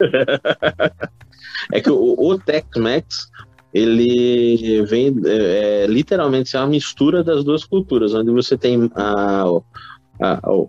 é 1.72 1.80
que 1.80 1.90
o, 1.90 2.16
o 2.18 2.38
Tex-Mex, 2.38 3.28
ele 3.72 4.82
vem 4.84 5.14
é, 5.26 5.84
é 5.84 5.86
literalmente 5.86 6.56
é 6.56 6.60
uma 6.60 6.68
mistura 6.68 7.22
das 7.22 7.44
duas 7.44 7.64
culturas, 7.64 8.14
onde 8.14 8.30
você 8.30 8.56
tem 8.56 8.90
a, 8.94 9.44
a, 10.20 10.32
a, 10.32 10.66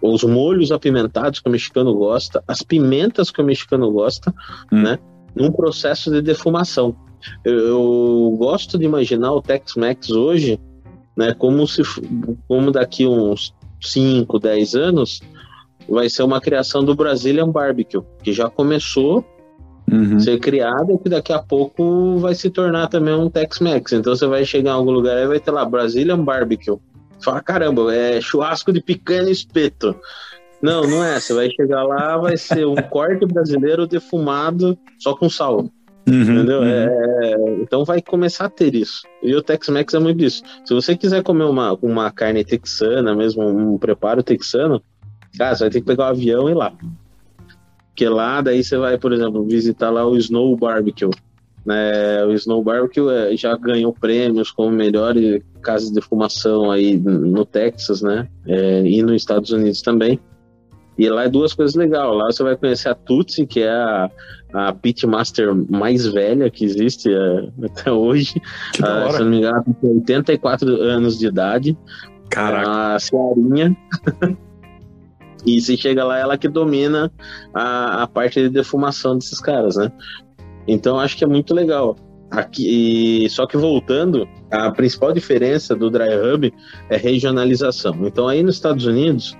os 0.00 0.24
molhos 0.24 0.72
apimentados 0.72 1.40
que 1.40 1.48
o 1.48 1.52
mexicano 1.52 1.94
gosta, 1.94 2.42
as 2.46 2.62
pimentas 2.62 3.30
que 3.30 3.40
o 3.40 3.44
mexicano 3.44 3.90
gosta, 3.90 4.32
hum. 4.72 4.82
né? 4.82 4.98
Num 5.34 5.50
processo 5.50 6.10
de 6.10 6.22
defumação. 6.22 6.96
Eu, 7.44 7.58
eu 7.58 8.36
gosto 8.38 8.78
de 8.78 8.84
imaginar 8.84 9.32
o 9.32 9.42
Tex-Mex 9.42 10.10
hoje, 10.10 10.60
né? 11.16 11.34
Como 11.34 11.66
se, 11.66 11.82
como 12.46 12.70
daqui 12.70 13.06
uns 13.06 13.54
5, 13.80 14.38
10 14.38 14.74
anos, 14.74 15.20
vai 15.88 16.08
ser 16.08 16.22
uma 16.22 16.40
criação 16.40 16.84
do 16.84 16.94
Brazilian 16.94 17.50
Barbecue, 17.50 18.02
que 18.22 18.32
já 18.32 18.48
começou 18.48 19.24
uhum. 19.90 20.18
ser 20.18 20.38
criado 20.38 20.92
e 20.92 20.98
que 20.98 21.08
daqui 21.08 21.32
a 21.32 21.38
pouco 21.38 22.16
vai 22.18 22.34
se 22.34 22.50
tornar 22.50 22.88
também 22.88 23.14
um 23.14 23.30
Tex-Mex. 23.30 23.92
Então 23.92 24.14
você 24.14 24.26
vai 24.26 24.44
chegar 24.44 24.70
em 24.70 24.74
algum 24.74 24.90
lugar 24.90 25.18
e 25.22 25.26
vai 25.26 25.40
ter 25.40 25.50
lá 25.50 25.64
Brazilian 25.64 26.22
Barbecue. 26.22 26.78
Fala, 27.24 27.40
caramba, 27.40 27.94
é 27.94 28.20
churrasco 28.20 28.72
de 28.72 28.80
picanha 28.80 29.30
espeto. 29.30 29.96
Não, 30.62 30.82
não 30.82 31.04
é. 31.04 31.18
Você 31.18 31.34
vai 31.34 31.50
chegar 31.50 31.82
lá, 31.82 32.16
vai 32.16 32.36
ser 32.36 32.66
um 32.66 32.74
corte 32.76 33.26
brasileiro 33.26 33.86
defumado 33.86 34.78
só 34.98 35.14
com 35.14 35.28
sal. 35.28 35.68
Uhum, 36.06 36.22
entendeu? 36.22 36.60
Uhum. 36.60 36.66
É, 36.66 37.34
então 37.62 37.84
vai 37.84 38.02
começar 38.02 38.46
a 38.46 38.50
ter 38.50 38.74
isso. 38.74 39.02
E 39.22 39.34
o 39.34 39.42
Tex-Mex 39.42 39.94
é 39.94 39.98
muito 39.98 40.22
isso. 40.22 40.42
Se 40.64 40.74
você 40.74 40.96
quiser 40.96 41.22
comer 41.22 41.44
uma, 41.44 41.72
uma 41.80 42.10
carne 42.10 42.44
texana, 42.44 43.14
mesmo 43.14 43.42
um 43.46 43.78
preparo 43.78 44.22
texano, 44.22 44.82
cara, 45.36 45.54
você 45.54 45.64
vai 45.64 45.70
ter 45.70 45.80
que 45.80 45.86
pegar 45.86 46.04
o 46.04 46.06
um 46.06 46.10
avião 46.10 46.48
e 46.48 46.52
ir 46.52 46.54
lá. 46.54 46.72
Porque 47.88 48.08
lá, 48.08 48.40
daí 48.40 48.62
você 48.62 48.76
vai, 48.76 48.98
por 48.98 49.12
exemplo, 49.12 49.44
visitar 49.44 49.90
lá 49.90 50.06
o 50.06 50.16
Snow 50.16 50.56
Barbecue. 50.56 51.10
Né? 51.64 52.24
O 52.24 52.32
Snow 52.32 52.62
Barbecue 52.62 53.08
é, 53.10 53.36
já 53.36 53.56
ganhou 53.56 53.92
prêmios 53.92 54.50
como 54.50 54.70
melhor 54.70 55.14
casa 55.62 55.86
de 55.86 55.94
defumação 55.94 56.70
aí 56.70 56.96
no 56.98 57.44
Texas, 57.44 58.02
né? 58.02 58.28
É, 58.46 58.82
e 58.82 59.02
nos 59.02 59.16
Estados 59.16 59.50
Unidos 59.50 59.80
também. 59.80 60.20
E 60.96 61.08
lá 61.08 61.24
é 61.24 61.28
duas 61.28 61.52
coisas 61.52 61.74
legais. 61.74 62.14
Lá 62.14 62.26
você 62.26 62.42
vai 62.42 62.56
conhecer 62.56 62.88
a 62.88 62.94
Tutsi, 62.94 63.46
que 63.46 63.60
é 63.60 63.70
a, 63.70 64.10
a 64.52 64.72
pitmaster 64.72 65.52
mais 65.68 66.06
velha 66.06 66.50
que 66.50 66.64
existe 66.64 67.12
é, 67.12 67.48
até 67.64 67.90
hoje. 67.90 68.40
Uh, 68.78 69.12
se 69.12 69.20
não 69.20 69.26
me 69.26 69.38
engano, 69.38 69.64
tem 69.80 69.90
84 69.90 70.68
anos 70.68 71.18
de 71.18 71.26
idade. 71.26 71.76
Caraca. 72.30 72.94
A 72.94 72.98
senhorinha. 73.00 73.76
e 75.44 75.60
se 75.60 75.76
chega 75.76 76.04
lá, 76.04 76.18
ela 76.18 76.38
que 76.38 76.48
domina 76.48 77.12
a, 77.52 78.02
a 78.04 78.06
parte 78.06 78.40
de 78.40 78.48
defumação 78.48 79.18
desses 79.18 79.40
caras, 79.40 79.76
né? 79.76 79.90
Então 80.66 80.98
acho 80.98 81.16
que 81.16 81.24
é 81.24 81.26
muito 81.26 81.54
legal. 81.54 81.96
Aqui, 82.30 83.26
só 83.30 83.46
que 83.46 83.56
voltando, 83.56 84.26
a 84.50 84.70
principal 84.70 85.12
diferença 85.12 85.76
do 85.76 85.88
Dry 85.88 86.16
Hub 86.16 86.52
é 86.90 86.96
regionalização. 86.96 87.94
Então 88.06 88.26
aí 88.26 88.42
nos 88.42 88.56
Estados 88.56 88.86
Unidos 88.86 89.36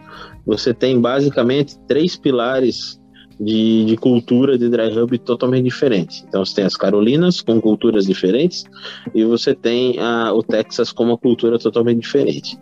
você 0.47 0.73
tem 0.73 1.01
basicamente 1.01 1.79
três 1.89 2.17
pilares 2.17 3.01
de, 3.41 3.85
de, 3.85 3.97
cultura 3.97 4.57
de 4.57 4.69
dry 4.69 4.97
hub 4.97 5.19
totalmente 5.19 5.65
diferentes. 5.65 6.25
Então 6.29 6.45
você 6.45 6.55
tem 6.55 6.65
as 6.65 6.77
Carolinas 6.77 7.41
com 7.41 7.61
culturas 7.61 8.07
diferentes 8.07 8.65
e 9.15 9.25
você 9.25 9.55
tem 9.55 9.99
a, 9.99 10.33
o 10.33 10.43
Texas 10.43 10.93
com 10.93 11.05
uma 11.05 11.19
cultura 11.19 11.59
totalmente 11.59 12.01
diferente. 12.01 12.59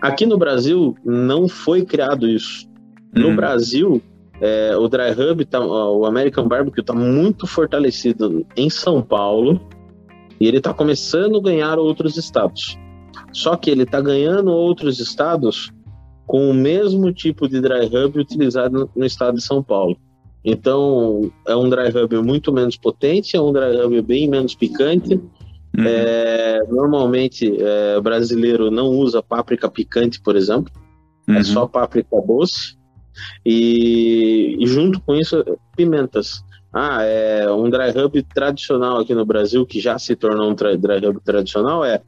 Aqui 0.00 0.24
no 0.24 0.38
Brasil 0.38 0.94
não 1.04 1.48
foi 1.48 1.84
criado 1.84 2.28
isso. 2.28 2.68
No 3.12 3.28
hum. 3.28 3.36
Brasil 3.36 4.02
é, 4.40 4.76
o 4.76 4.88
Dry 4.88 5.10
Hub, 5.12 5.44
tá, 5.44 5.60
o 5.60 6.04
American 6.06 6.46
Barbecue 6.46 6.80
está 6.80 6.94
muito 6.94 7.46
fortalecido 7.46 8.46
em 8.56 8.70
São 8.70 9.02
Paulo 9.02 9.60
e 10.40 10.46
ele 10.46 10.58
está 10.58 10.72
começando 10.72 11.38
a 11.38 11.42
ganhar 11.42 11.78
outros 11.78 12.16
estados. 12.16 12.78
Só 13.32 13.56
que 13.56 13.70
ele 13.70 13.82
está 13.82 14.00
ganhando 14.00 14.50
outros 14.50 15.00
estados 15.00 15.70
com 16.26 16.50
o 16.50 16.54
mesmo 16.54 17.12
tipo 17.12 17.48
de 17.48 17.60
dry 17.60 17.86
hub 17.86 18.18
utilizado 18.18 18.90
no 18.94 19.04
estado 19.04 19.36
de 19.36 19.42
São 19.42 19.62
Paulo. 19.62 19.96
Então, 20.44 21.30
é 21.46 21.56
um 21.56 21.68
dry 21.68 21.88
hub 21.88 22.22
muito 22.22 22.52
menos 22.52 22.76
potente, 22.76 23.36
é 23.36 23.40
um 23.40 23.52
dry 23.52 23.76
hub 23.82 24.02
bem 24.02 24.28
menos 24.28 24.54
picante 24.54 25.20
Uhum. 25.76 25.84
É, 25.86 26.64
normalmente, 26.68 27.56
é, 27.60 28.00
brasileiro 28.00 28.70
não 28.70 28.88
usa 28.88 29.22
páprica 29.22 29.68
picante, 29.68 30.20
por 30.20 30.36
exemplo. 30.36 30.72
É 31.28 31.32
uhum. 31.32 31.38
É 31.38 31.44
só 31.44 31.66
páprica 31.66 32.20
doce. 32.26 32.77
E, 33.44 34.56
e, 34.58 34.66
junto 34.66 35.00
com 35.00 35.14
isso, 35.14 35.44
pimentas. 35.76 36.44
Ah, 36.72 37.02
é 37.02 37.50
um 37.50 37.70
dry 37.70 37.90
rub 37.90 38.22
tradicional 38.22 38.98
aqui 38.98 39.14
no 39.14 39.24
Brasil, 39.24 39.64
que 39.64 39.80
já 39.80 39.98
se 39.98 40.14
tornou 40.14 40.50
um 40.50 40.54
dry 40.54 40.76
rub 41.04 41.20
tradicional, 41.24 41.84
é 41.84 42.02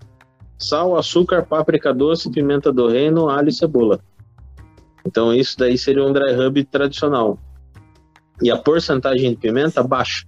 sal, 0.59 0.97
açúcar, 0.97 1.43
páprica 1.47 1.95
doce, 1.95 2.31
pimenta 2.31 2.71
do 2.71 2.87
reino, 2.87 3.29
alho 3.29 3.49
e 3.49 3.53
cebola. 3.53 4.01
Então 5.07 5.33
isso 5.33 5.57
daí 5.59 5.79
seria 5.79 6.05
um 6.05 6.13
dry 6.13 6.35
rub 6.35 6.63
tradicional. 6.65 7.39
E 8.43 8.51
a 8.51 8.57
porcentagem 8.57 9.31
de 9.31 9.37
pimenta 9.37 9.83
baixa. 9.83 10.27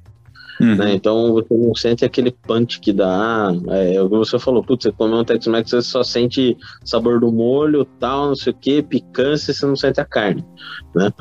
Uhum. 0.62 0.77
Né? 0.77 0.94
Então 0.94 1.33
você 1.33 1.53
não 1.55 1.75
sente 1.75 2.05
aquele 2.05 2.31
punch 2.31 2.79
que 2.79 2.92
dá. 2.92 3.53
É, 3.68 3.94
é 3.96 4.03
o 4.03 4.09
que 4.09 4.16
você 4.16 4.38
falou, 4.38 4.62
putz, 4.62 4.85
você 4.85 4.92
come 4.92 5.14
um 5.14 5.25
Tex-Mex, 5.25 5.70
você 5.70 5.83
só 5.83 6.05
sente 6.05 6.57
sabor 6.85 7.18
do 7.18 7.33
molho, 7.33 7.85
tal, 7.98 8.29
não 8.29 8.37
sei 8.37 8.53
o 8.53 8.57
que, 8.57 8.81
picância, 8.81 9.53
você 9.53 9.66
não 9.66 9.75
sente 9.75 10.01
a 10.01 10.05
carne. 10.05 10.44
Né? 10.94 11.12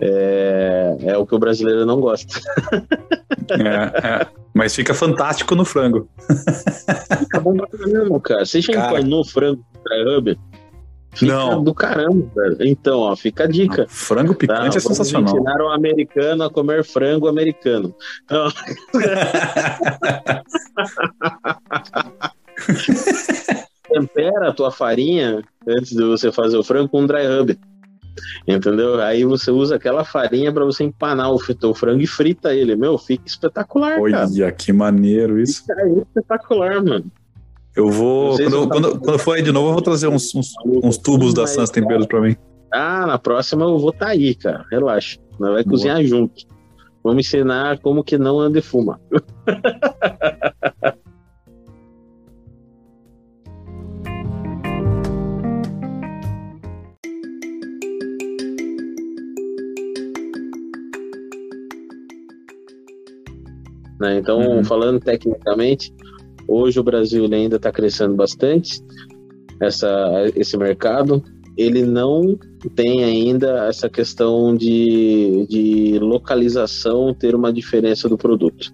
É, 0.00 0.96
é 1.00 1.16
o 1.16 1.24
que 1.24 1.34
o 1.34 1.38
brasileiro 1.38 1.86
não 1.86 1.98
gosta. 1.98 2.38
É, 3.50 4.22
é. 4.22 4.26
Mas 4.54 4.74
fica 4.74 4.94
fantástico 4.94 5.54
no 5.54 5.64
frango. 5.64 6.08
Fica 7.18 7.40
bom 7.40 7.56
pra 7.56 7.66
caramba, 7.66 8.20
cara. 8.20 8.46
Você 8.46 8.60
já 8.60 8.72
cara... 8.72 9.00
empanou 9.00 9.24
frango 9.24 9.64
no 9.84 10.18
hub? 10.18 10.38
Fica 11.14 11.32
não. 11.32 11.62
do 11.62 11.74
caramba, 11.74 12.26
velho. 12.34 12.56
Então, 12.60 13.00
ó, 13.00 13.14
fica 13.14 13.44
a 13.44 13.46
dica. 13.46 13.82
Não, 13.82 13.88
frango 13.88 14.34
picante 14.34 14.72
tá, 14.72 14.76
é 14.76 14.80
sensacional. 14.80 15.34
Ensinaram 15.34 15.66
um 15.66 15.70
americano 15.70 16.44
a 16.44 16.50
comer 16.50 16.82
frango 16.84 17.28
americano. 17.28 17.94
Então... 18.24 18.48
Tempera 23.92 24.48
a 24.48 24.52
tua 24.52 24.72
farinha 24.72 25.42
antes 25.66 25.90
de 25.90 26.02
você 26.02 26.32
fazer 26.32 26.56
o 26.56 26.64
frango 26.64 26.88
com 26.88 27.02
um 27.02 27.06
dry 27.06 27.26
rub. 27.26 27.58
Entendeu? 28.46 29.00
Aí 29.00 29.24
você 29.24 29.50
usa 29.50 29.76
aquela 29.76 30.04
farinha 30.04 30.52
para 30.52 30.64
você 30.64 30.84
empanar 30.84 31.32
o, 31.32 31.36
o, 31.36 31.74
frango 31.74 32.02
e 32.02 32.06
frita 32.06 32.54
ele. 32.54 32.76
Meu, 32.76 32.98
fica 32.98 33.26
espetacular, 33.26 33.98
Olha, 34.00 34.28
cara. 34.28 34.52
que 34.52 34.72
maneiro 34.72 35.40
isso. 35.40 35.62
Fica 35.62 35.88
espetacular, 35.88 36.82
mano. 36.82 37.10
Eu 37.76 37.90
vou. 37.90 38.36
Quando, 38.36 38.68
quando, 38.68 39.00
quando, 39.00 39.18
for 39.18 39.36
aí 39.36 39.42
de 39.42 39.50
novo, 39.50 39.68
eu 39.68 39.72
vou 39.72 39.82
trazer 39.82 40.08
uns, 40.08 40.34
uns, 40.34 40.52
uns 40.64 40.96
tubos 40.96 41.34
da 41.34 41.46
Sans 41.46 41.70
Temperos 41.70 42.06
pra 42.06 42.20
mim. 42.20 42.36
Ah, 42.72 43.06
na 43.06 43.18
próxima 43.18 43.64
eu 43.64 43.78
vou 43.78 43.90
estar 43.90 44.06
tá 44.06 44.12
aí, 44.12 44.34
cara. 44.34 44.64
Relaxa. 44.70 45.18
Nós 45.38 45.52
vai 45.52 45.64
Boa. 45.64 45.72
cozinhar 45.72 46.02
junto. 46.04 46.44
Vamos 47.02 47.26
ensinar 47.26 47.78
como 47.80 48.04
que 48.04 48.16
não 48.16 48.38
anda 48.38 48.58
e 48.58 48.62
fuma. 48.62 49.00
né? 64.04 64.18
Então, 64.18 64.38
uhum. 64.38 64.64
falando 64.64 65.00
tecnicamente, 65.00 65.92
Hoje 66.46 66.78
o 66.78 66.84
Brasil 66.84 67.24
ainda 67.32 67.56
está 67.56 67.72
crescendo 67.72 68.14
bastante, 68.14 68.82
essa, 69.60 70.24
esse 70.36 70.56
mercado. 70.56 71.22
Ele 71.56 71.82
não 71.82 72.36
tem 72.74 73.04
ainda 73.04 73.66
essa 73.68 73.88
questão 73.88 74.56
de, 74.56 75.46
de 75.48 75.98
localização 76.00 77.14
ter 77.14 77.34
uma 77.34 77.52
diferença 77.52 78.08
do 78.08 78.18
produto. 78.18 78.72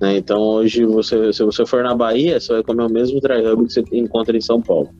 Né? 0.00 0.16
Então 0.18 0.40
hoje, 0.40 0.84
você, 0.84 1.32
se 1.32 1.44
você 1.44 1.64
for 1.64 1.82
na 1.82 1.94
Bahia, 1.94 2.40
você 2.40 2.52
vai 2.52 2.62
comer 2.62 2.84
o 2.84 2.92
mesmo 2.92 3.20
dry 3.20 3.42
que 3.42 3.72
você 3.72 3.84
encontra 3.92 4.36
em 4.36 4.40
São 4.40 4.60
Paulo. 4.60 4.90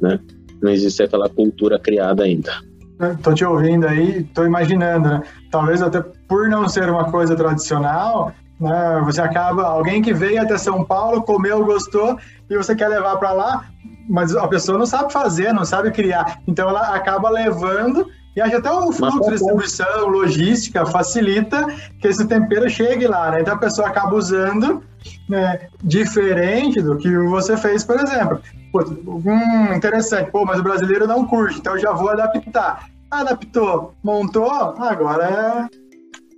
Né? 0.00 0.18
Não 0.62 0.70
existe 0.70 1.02
aquela 1.02 1.28
cultura 1.28 1.78
criada 1.78 2.24
ainda. 2.24 2.52
Estou 3.00 3.34
te 3.34 3.44
ouvindo 3.44 3.86
aí, 3.86 4.20
estou 4.20 4.46
imaginando, 4.46 5.08
né? 5.08 5.22
Talvez 5.50 5.82
até 5.82 6.00
por 6.28 6.48
não 6.48 6.68
ser 6.68 6.88
uma 6.88 7.10
coisa 7.10 7.34
tradicional, 7.34 8.32
né? 8.60 9.02
Você 9.04 9.20
acaba, 9.20 9.64
alguém 9.64 10.02
que 10.02 10.12
veio 10.12 10.42
até 10.42 10.56
São 10.56 10.84
Paulo, 10.84 11.22
comeu, 11.22 11.64
gostou, 11.64 12.18
e 12.48 12.56
você 12.56 12.74
quer 12.74 12.88
levar 12.88 13.16
para 13.16 13.32
lá, 13.32 13.64
mas 14.08 14.34
a 14.36 14.46
pessoa 14.48 14.78
não 14.78 14.86
sabe 14.86 15.12
fazer, 15.12 15.52
não 15.52 15.64
sabe 15.64 15.90
criar. 15.90 16.40
Então 16.46 16.68
ela 16.68 16.94
acaba 16.94 17.30
levando 17.30 18.06
e 18.36 18.40
acho 18.40 18.56
até 18.56 18.70
o 18.70 18.90
fluxo 18.90 19.20
de 19.20 19.30
distribuição, 19.30 20.08
logística, 20.08 20.84
facilita 20.86 21.66
que 22.00 22.08
esse 22.08 22.26
tempero 22.26 22.68
chegue 22.68 23.06
lá, 23.06 23.30
né? 23.30 23.40
Então 23.40 23.54
a 23.54 23.58
pessoa 23.58 23.88
acaba 23.88 24.14
usando 24.16 24.82
né, 25.28 25.68
diferente 25.82 26.80
do 26.80 26.96
que 26.96 27.16
você 27.28 27.56
fez, 27.56 27.84
por 27.84 28.00
exemplo. 28.00 28.40
Pô, 28.72 28.80
hum, 28.80 29.74
interessante, 29.74 30.30
pô, 30.32 30.44
mas 30.44 30.58
o 30.58 30.64
brasileiro 30.64 31.06
não 31.06 31.26
curte, 31.26 31.58
então 31.58 31.74
eu 31.74 31.80
já 31.80 31.92
vou 31.92 32.10
adaptar. 32.10 32.88
Adaptou, 33.08 33.94
montou, 34.02 34.50
agora 34.50 35.24
é 35.24 35.83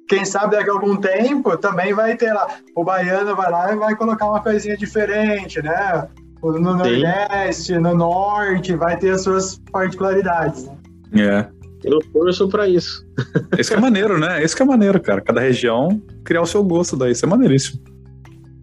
quem 0.09 0.25
sabe 0.25 0.57
daqui 0.57 0.71
a 0.71 0.73
algum 0.73 0.97
tempo 0.97 1.57
também 1.57 1.93
vai 1.93 2.17
ter 2.17 2.33
lá. 2.33 2.47
O 2.75 2.85
baiano 2.85 3.35
vai 3.35 3.51
lá 3.51 3.73
e 3.73 3.77
vai 3.77 3.97
colocar 3.97 4.27
uma 4.27 4.41
coisinha 4.41 4.77
diferente, 4.77 5.61
né? 5.63 6.09
No 6.43 6.61
Nordeste, 6.61 7.77
no 7.79 7.95
Norte, 7.95 8.77
vai 8.77 8.97
ter 8.99 9.11
as 9.11 9.23
suas 9.23 9.61
particularidades. 9.73 10.67
Né? 11.11 11.25
É. 11.25 11.49
Eu 11.85 11.99
torço 12.13 12.49
pra 12.49 12.69
isso. 12.69 13.05
Esse 13.59 13.71
que 13.71 13.77
é 13.77 13.81
maneiro, 13.81 14.19
né? 14.19 14.43
Esse 14.43 14.55
que 14.55 14.63
é 14.63 14.65
maneiro, 14.65 15.01
cara. 15.01 15.21
Cada 15.21 15.41
região 15.41 16.01
criar 16.25 16.43
o 16.43 16.47
seu 16.47 16.63
gosto 16.63 16.97
daí. 16.97 17.13
Isso 17.13 17.25
é 17.25 17.29
maneiríssimo. 17.29 17.81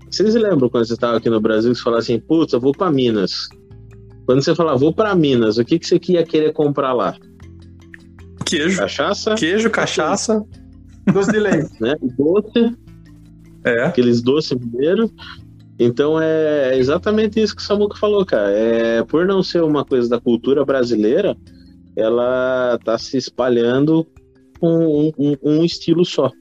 Vocês 0.10 0.36
lembram 0.36 0.70
quando 0.70 0.86
você 0.86 0.94
estava 0.94 1.18
aqui 1.18 1.30
no 1.30 1.42
Brasil 1.42 1.74
você 1.74 1.82
falava 1.82 2.02
assim, 2.02 2.20
putz, 2.20 2.54
eu 2.54 2.60
vou 2.60 2.72
para 2.72 2.92
Minas. 2.92 3.50
Quando 4.26 4.44
você 4.44 4.56
falava, 4.56 4.78
vou 4.78 4.94
para 4.94 5.16
Minas, 5.16 5.58
o 5.58 5.66
que, 5.66 5.80
que 5.80 5.88
você 5.88 6.00
ia 6.10 6.24
querer 6.24 6.54
comprar 6.54 6.94
lá? 6.94 7.16
Queijo. 8.46 8.78
Cachaça? 8.78 9.36
Queijo, 9.36 9.70
cachaça. 9.70 10.46
Doce 11.12 11.32
de 11.32 11.40
leite. 11.40 11.72
né? 11.82 11.96
Doce. 12.18 12.76
É. 13.66 13.84
Aqueles 13.84 14.22
doces 14.22 14.58
mineiros. 14.58 15.12
Então 15.80 16.22
é 16.22 16.78
exatamente 16.78 17.42
isso 17.42 17.56
que 17.56 17.62
o 17.62 17.66
Samuca 17.66 17.98
falou, 17.98 18.26
cara. 18.26 18.52
É, 18.52 19.04
por 19.04 19.26
não 19.26 19.42
ser 19.42 19.64
uma 19.64 19.84
coisa 19.84 20.08
da 20.08 20.20
cultura 20.20 20.64
brasileira, 20.64 21.36
ela 21.96 22.78
tá 22.84 22.98
se 22.98 23.18
espalhando 23.18 24.06
com 24.60 24.86
um, 24.86 25.12
um, 25.18 25.36
um 25.44 25.66
estilo 25.66 26.06
só. 26.06 26.32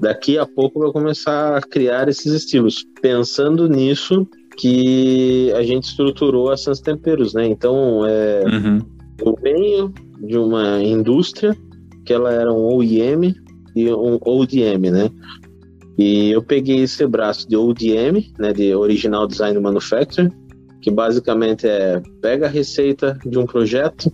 Daqui 0.00 0.38
a 0.38 0.46
pouco 0.46 0.80
vai 0.80 0.92
começar 0.92 1.56
a 1.56 1.60
criar 1.60 2.08
esses 2.08 2.32
estilos. 2.32 2.84
Pensando 3.00 3.68
nisso, 3.68 4.28
que 4.58 5.52
a 5.56 5.62
gente 5.62 5.84
estruturou 5.84 6.50
a 6.50 6.56
Sans 6.56 6.80
Temperos, 6.80 7.32
né? 7.32 7.46
Então, 7.46 8.04
é, 8.06 8.44
uhum. 8.44 8.80
eu 9.24 9.38
venho 9.40 9.94
de 10.20 10.36
uma 10.36 10.82
indústria 10.82 11.56
que 12.04 12.12
ela 12.12 12.32
era 12.32 12.52
um 12.52 12.74
OEM, 12.74 13.34
e 13.78 13.92
um 13.92 14.18
ODM, 14.20 14.90
né? 14.90 15.10
E 15.96 16.30
eu 16.30 16.42
peguei 16.42 16.80
esse 16.82 17.06
braço 17.06 17.48
de 17.48 17.56
ODM, 17.56 18.32
né, 18.38 18.52
de 18.52 18.74
Original 18.74 19.26
Design 19.26 19.58
Manufacturing, 19.60 20.30
que 20.80 20.90
basicamente 20.90 21.66
é 21.66 22.00
pega 22.20 22.46
a 22.46 22.48
receita 22.48 23.18
de 23.24 23.38
um 23.38 23.46
projeto, 23.46 24.12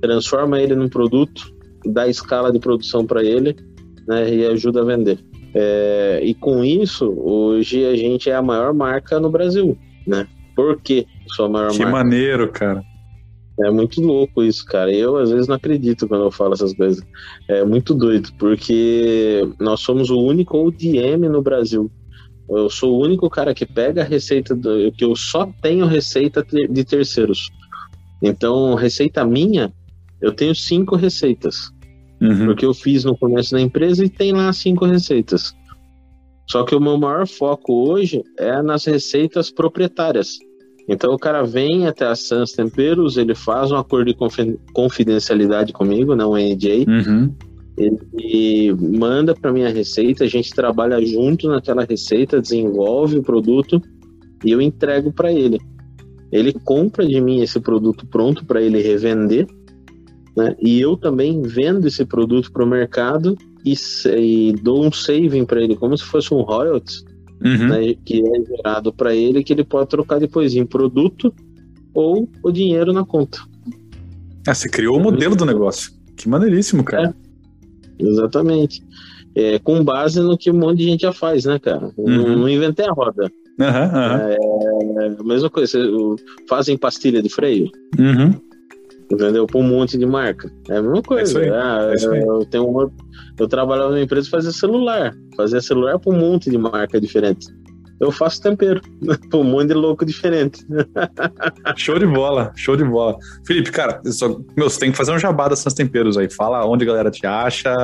transforma 0.00 0.60
ele 0.60 0.74
num 0.74 0.88
produto, 0.88 1.50
dá 1.86 2.06
escala 2.08 2.52
de 2.52 2.58
produção 2.58 3.06
para 3.06 3.22
ele, 3.22 3.56
né, 4.06 4.34
e 4.34 4.46
ajuda 4.46 4.82
a 4.82 4.84
vender. 4.84 5.18
É, 5.54 6.20
e 6.22 6.34
com 6.34 6.62
isso, 6.62 7.10
hoje 7.18 7.84
a 7.84 7.96
gente 7.96 8.28
é 8.28 8.34
a 8.34 8.42
maior 8.42 8.74
marca 8.74 9.18
no 9.18 9.30
Brasil, 9.30 9.76
né? 10.06 10.26
Por 10.54 10.80
que 10.80 11.06
sou 11.34 11.46
a 11.46 11.48
maior 11.48 11.70
que 11.70 11.78
marca? 11.78 11.90
Que 11.90 11.92
maneiro, 11.92 12.52
cara. 12.52 12.82
É 13.60 13.70
muito 13.70 14.00
louco 14.00 14.42
isso, 14.42 14.64
cara. 14.64 14.92
Eu 14.92 15.16
às 15.16 15.30
vezes 15.30 15.48
não 15.48 15.56
acredito 15.56 16.06
quando 16.06 16.24
eu 16.24 16.30
falo 16.30 16.54
essas 16.54 16.72
coisas. 16.74 17.04
É 17.48 17.64
muito 17.64 17.94
doido, 17.94 18.30
porque 18.38 19.48
nós 19.58 19.80
somos 19.80 20.10
o 20.10 20.20
único 20.20 20.58
ODM 20.58 21.28
no 21.28 21.42
Brasil. 21.42 21.90
Eu 22.48 22.70
sou 22.70 22.94
o 22.94 23.02
único 23.02 23.28
cara 23.28 23.52
que 23.52 23.66
pega 23.66 24.02
a 24.02 24.04
receita, 24.06 24.54
do, 24.54 24.90
que 24.92 25.04
eu 25.04 25.14
só 25.14 25.50
tenho 25.60 25.86
receita 25.86 26.42
de 26.42 26.84
terceiros. 26.84 27.50
Então, 28.22 28.74
receita 28.74 29.24
minha, 29.24 29.72
eu 30.20 30.32
tenho 30.32 30.54
cinco 30.54 30.96
receitas. 30.96 31.70
Uhum. 32.20 32.46
Porque 32.46 32.64
eu 32.64 32.72
fiz 32.72 33.04
no 33.04 33.16
começo 33.16 33.52
da 33.52 33.60
empresa 33.60 34.04
e 34.04 34.08
tem 34.08 34.32
lá 34.32 34.52
cinco 34.52 34.86
receitas. 34.86 35.54
Só 36.50 36.64
que 36.64 36.74
o 36.74 36.80
meu 36.80 36.96
maior 36.96 37.26
foco 37.26 37.90
hoje 37.90 38.22
é 38.38 38.62
nas 38.62 38.86
receitas 38.86 39.50
proprietárias. 39.50 40.38
Então 40.88 41.12
o 41.12 41.18
cara 41.18 41.42
vem 41.42 41.86
até 41.86 42.06
a 42.06 42.14
Sans 42.14 42.52
Temperos, 42.52 43.18
ele 43.18 43.34
faz 43.34 43.70
um 43.70 43.76
acordo 43.76 44.10
de 44.10 44.16
confidencialidade 44.72 45.70
comigo, 45.72 46.16
não 46.16 46.32
né, 46.32 46.54
NJ. 46.54 46.86
Uhum. 46.88 47.34
Ele 47.76 48.74
manda 48.74 49.34
para 49.34 49.52
minha 49.52 49.68
receita, 49.68 50.24
a 50.24 50.26
gente 50.26 50.52
trabalha 50.52 51.00
junto 51.04 51.46
naquela 51.48 51.84
receita, 51.84 52.40
desenvolve 52.40 53.18
o 53.18 53.22
produto 53.22 53.80
e 54.42 54.50
eu 54.50 54.62
entrego 54.62 55.12
para 55.12 55.30
ele. 55.30 55.60
Ele 56.32 56.52
compra 56.52 57.06
de 57.06 57.20
mim 57.20 57.42
esse 57.42 57.60
produto 57.60 58.06
pronto 58.06 58.44
para 58.44 58.62
ele 58.62 58.80
revender, 58.80 59.46
né? 60.36 60.56
E 60.60 60.80
eu 60.80 60.96
também 60.96 61.42
vendo 61.42 61.86
esse 61.86 62.04
produto 62.04 62.50
para 62.50 62.64
o 62.64 62.68
mercado 62.68 63.36
e, 63.64 63.74
e, 64.16 64.52
dou 64.52 64.84
um 64.84 64.90
saving 64.90 65.44
para 65.44 65.62
ele, 65.62 65.76
como 65.76 65.96
se 65.96 66.04
fosse 66.04 66.32
um 66.32 66.40
royalties 66.40 67.04
uhum. 67.42 67.68
né, 67.68 67.94
que 68.04 68.20
é 68.20 68.44
gerado 68.44 68.92
para 68.92 69.14
ele, 69.14 69.42
que 69.42 69.52
ele 69.52 69.64
pode 69.64 69.88
trocar 69.88 70.18
depois 70.18 70.54
em 70.54 70.66
produto 70.66 71.32
ou 71.94 72.28
o 72.42 72.50
dinheiro 72.50 72.92
na 72.92 73.04
conta. 73.04 73.38
Ah, 74.46 74.54
você 74.54 74.68
criou 74.68 74.96
o 74.96 75.00
modelo 75.00 75.36
do 75.36 75.44
negócio. 75.44 75.92
Que 76.16 76.28
maneiríssimo, 76.28 76.82
cara. 76.82 77.14
É, 77.98 78.04
exatamente. 78.04 78.82
É, 79.34 79.58
com 79.58 79.84
base 79.84 80.20
no 80.20 80.36
que 80.36 80.50
um 80.50 80.58
monte 80.58 80.78
de 80.78 80.84
gente 80.84 81.02
já 81.02 81.12
faz, 81.12 81.44
né, 81.44 81.58
cara? 81.58 81.92
Uhum. 81.96 82.16
Não, 82.16 82.36
não, 82.38 82.48
inventei 82.48 82.86
a 82.86 82.92
roda. 82.92 83.30
Uhum, 83.58 83.66
uhum. 83.66 85.00
É, 85.00 85.16
a 85.20 85.24
mesma 85.24 85.50
coisa, 85.50 85.78
fazem 86.48 86.76
pastilha 86.76 87.22
de 87.22 87.28
freio. 87.28 87.70
Uhum. 87.98 88.47
Entendeu? 89.10 89.46
Pra 89.46 89.58
um 89.58 89.62
monte 89.62 89.96
de 89.96 90.04
marca. 90.04 90.50
É 90.68 90.76
a 90.76 90.82
mesma 90.82 91.02
coisa. 91.02 91.42
É 91.42 91.50
ah, 91.50 91.92
é 91.98 92.22
eu, 92.22 92.44
tenho 92.44 92.66
uma, 92.66 92.90
eu 93.38 93.48
trabalhava 93.48 93.90
numa 93.90 94.02
empresa 94.02 94.28
fazia 94.28 94.52
celular. 94.52 95.14
Fazia 95.36 95.60
celular 95.60 95.98
pra 95.98 96.12
um 96.12 96.18
monte 96.18 96.50
de 96.50 96.58
marca 96.58 97.00
diferente. 97.00 97.46
Eu 98.00 98.12
faço 98.12 98.40
tempero 98.40 98.80
pra 99.30 99.38
um 99.38 99.44
monte 99.44 99.68
de 99.68 99.74
louco 99.74 100.04
diferente. 100.04 100.64
show 101.76 101.98
de 101.98 102.06
bola, 102.06 102.52
show 102.54 102.76
de 102.76 102.84
bola. 102.84 103.16
Felipe, 103.46 103.70
cara, 103.72 104.00
só, 104.04 104.28
meu, 104.56 104.68
você 104.68 104.78
tem 104.78 104.90
que 104.92 104.96
fazer 104.96 105.12
um 105.12 105.18
jabá 105.18 105.48
dessas 105.48 105.72
temperos 105.72 106.18
aí. 106.18 106.30
Fala 106.30 106.64
onde 106.66 106.84
a 106.84 106.86
galera 106.86 107.10
te 107.10 107.26
acha. 107.26 107.74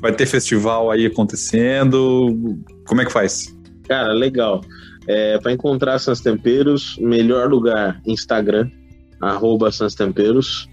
Vai 0.00 0.12
ter 0.12 0.26
festival 0.26 0.90
aí 0.90 1.06
acontecendo. 1.06 2.58
Como 2.86 3.00
é 3.00 3.06
que 3.06 3.12
faz? 3.12 3.56
Cara, 3.88 4.12
legal. 4.12 4.60
É, 5.06 5.38
para 5.38 5.52
encontrar 5.52 5.98
Sans 5.98 6.20
Temperos, 6.20 6.96
melhor 6.98 7.50
lugar, 7.50 8.00
Instagram, 8.06 8.70
arroba 9.20 9.70
Sans 9.70 9.94
Temperos 9.94 10.68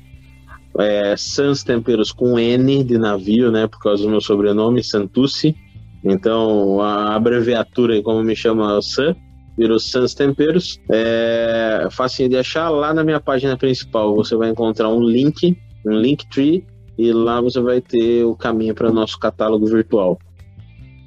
é, 0.80 1.16
Sans 1.18 1.64
Temperos 1.64 2.12
com 2.12 2.40
N 2.40 2.84
de 2.84 2.98
navio, 2.98 3.52
né? 3.52 3.68
Por 3.68 3.80
causa 3.80 4.04
do 4.04 4.10
meu 4.10 4.22
sobrenome, 4.22 4.84
Santucci. 4.84 5.56
Então, 6.04 6.82
a 6.82 7.16
abreviatura, 7.16 8.02
como 8.02 8.24
me 8.24 8.36
chama, 8.36 8.82
San, 8.82 9.16
virou 9.58 9.80
Sans 9.80 10.14
Temperos. 10.14 10.80
É 10.90 11.88
fácil 11.92 12.30
de 12.30 12.38
achar. 12.38 12.70
Lá 12.70 12.94
na 12.94 13.04
minha 13.04 13.20
página 13.20 13.58
principal, 13.58 14.16
você 14.16 14.36
vai 14.36 14.50
encontrar 14.50 14.90
um 14.90 15.04
link, 15.04 15.58
um 15.86 15.92
Linktree, 15.92 16.66
e 16.98 17.12
lá 17.12 17.42
você 17.42 17.60
vai 17.60 17.82
ter 17.82 18.24
o 18.24 18.36
caminho 18.36 18.76
para 18.76 18.90
o 18.90 18.94
nosso 18.94 19.18
catálogo 19.20 19.66
virtual, 19.66 20.20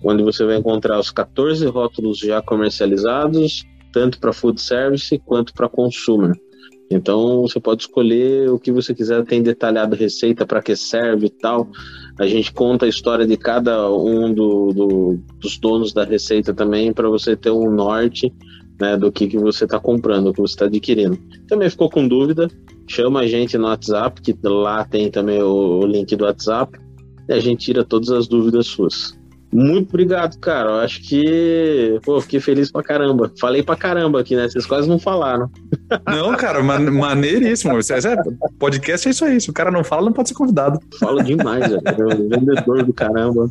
onde 0.05 0.23
você 0.23 0.45
vai 0.45 0.57
encontrar 0.57 0.99
os 0.99 1.11
14 1.11 1.67
rótulos 1.67 2.19
já 2.19 2.43
comercializados, 2.43 3.65
tanto 3.93 4.19
para 4.19 4.33
food 4.33 4.61
service 4.61 5.17
quanto 5.21 5.55
para 5.55 5.69
consumer. 5.69 6.33
Então 6.95 7.43
você 7.43 7.59
pode 7.59 7.83
escolher 7.83 8.49
o 8.51 8.59
que 8.59 8.71
você 8.71 8.95
quiser, 8.95 9.25
tem 9.25 9.43
detalhado 9.43 9.97
receita 9.97 10.47
para 10.47 10.63
que 10.63 10.77
serve 10.77 11.27
e 11.27 11.31
tal. 11.31 11.69
A 12.19 12.27
gente 12.27 12.53
conta 12.53 12.87
a 12.87 12.89
história 12.89 13.27
de 13.27 13.37
cada 13.37 13.91
um 13.91 14.33
do, 14.33 14.73
do, 14.73 15.19
dos 15.41 15.59
donos 15.59 15.93
da 15.93 16.05
receita 16.05 16.55
também 16.55 16.93
para 16.93 17.09
você 17.09 17.35
ter 17.37 17.51
um 17.51 17.71
norte 17.71 18.33
né, 18.81 18.97
do 18.97 19.11
que, 19.11 19.27
que 19.27 19.39
você 19.39 19.65
está 19.65 19.79
comprando, 19.79 20.27
do 20.27 20.33
que 20.33 20.41
você 20.41 20.55
está 20.55 20.65
adquirindo. 20.67 21.19
Também 21.49 21.69
ficou 21.69 21.91
com 21.91 22.07
dúvida? 22.07 22.49
Chama 22.87 23.21
a 23.21 23.27
gente 23.27 23.59
no 23.59 23.67
WhatsApp, 23.67 24.21
que 24.21 24.37
lá 24.43 24.85
tem 24.85 25.11
também 25.11 25.43
o, 25.43 25.81
o 25.81 25.87
link 25.87 26.15
do 26.15 26.25
WhatsApp, 26.25 26.79
e 27.29 27.33
a 27.33 27.41
gente 27.41 27.67
tira 27.67 27.85
todas 27.85 28.11
as 28.11 28.29
dúvidas 28.29 28.67
suas. 28.67 29.17
Muito 29.55 29.91
obrigado, 29.91 30.37
cara. 30.41 30.71
Eu 30.71 30.75
acho 30.81 31.01
que. 31.01 32.01
Pô, 32.05 32.21
fiquei 32.21 32.41
feliz 32.41 32.73
pra 32.73 32.83
caramba. 32.83 33.31
Falei 33.39 33.63
pra 33.63 33.77
caramba 33.77 34.19
aqui, 34.19 34.35
né? 34.35 34.49
Vocês 34.49 34.67
quase 34.67 34.89
não 34.89 34.99
falaram. 34.99 35.49
Não, 36.07 36.35
cara, 36.37 36.63
man 36.63 36.79
maneiríssimo. 36.91 37.79
É, 37.79 38.17
podcast 38.59 39.09
é 39.09 39.11
isso 39.11 39.25
aí. 39.25 39.41
Se 39.41 39.51
o 39.51 39.53
cara 39.53 39.71
não 39.71 39.85
fala, 39.85 40.07
não 40.07 40.13
pode 40.13 40.29
ser 40.29 40.35
convidado. 40.35 40.81
Falo 40.99 41.23
demais, 41.23 41.69
velho. 41.69 42.29
Vendedor 42.29 42.85
do 42.85 42.93
caramba. 42.93 43.51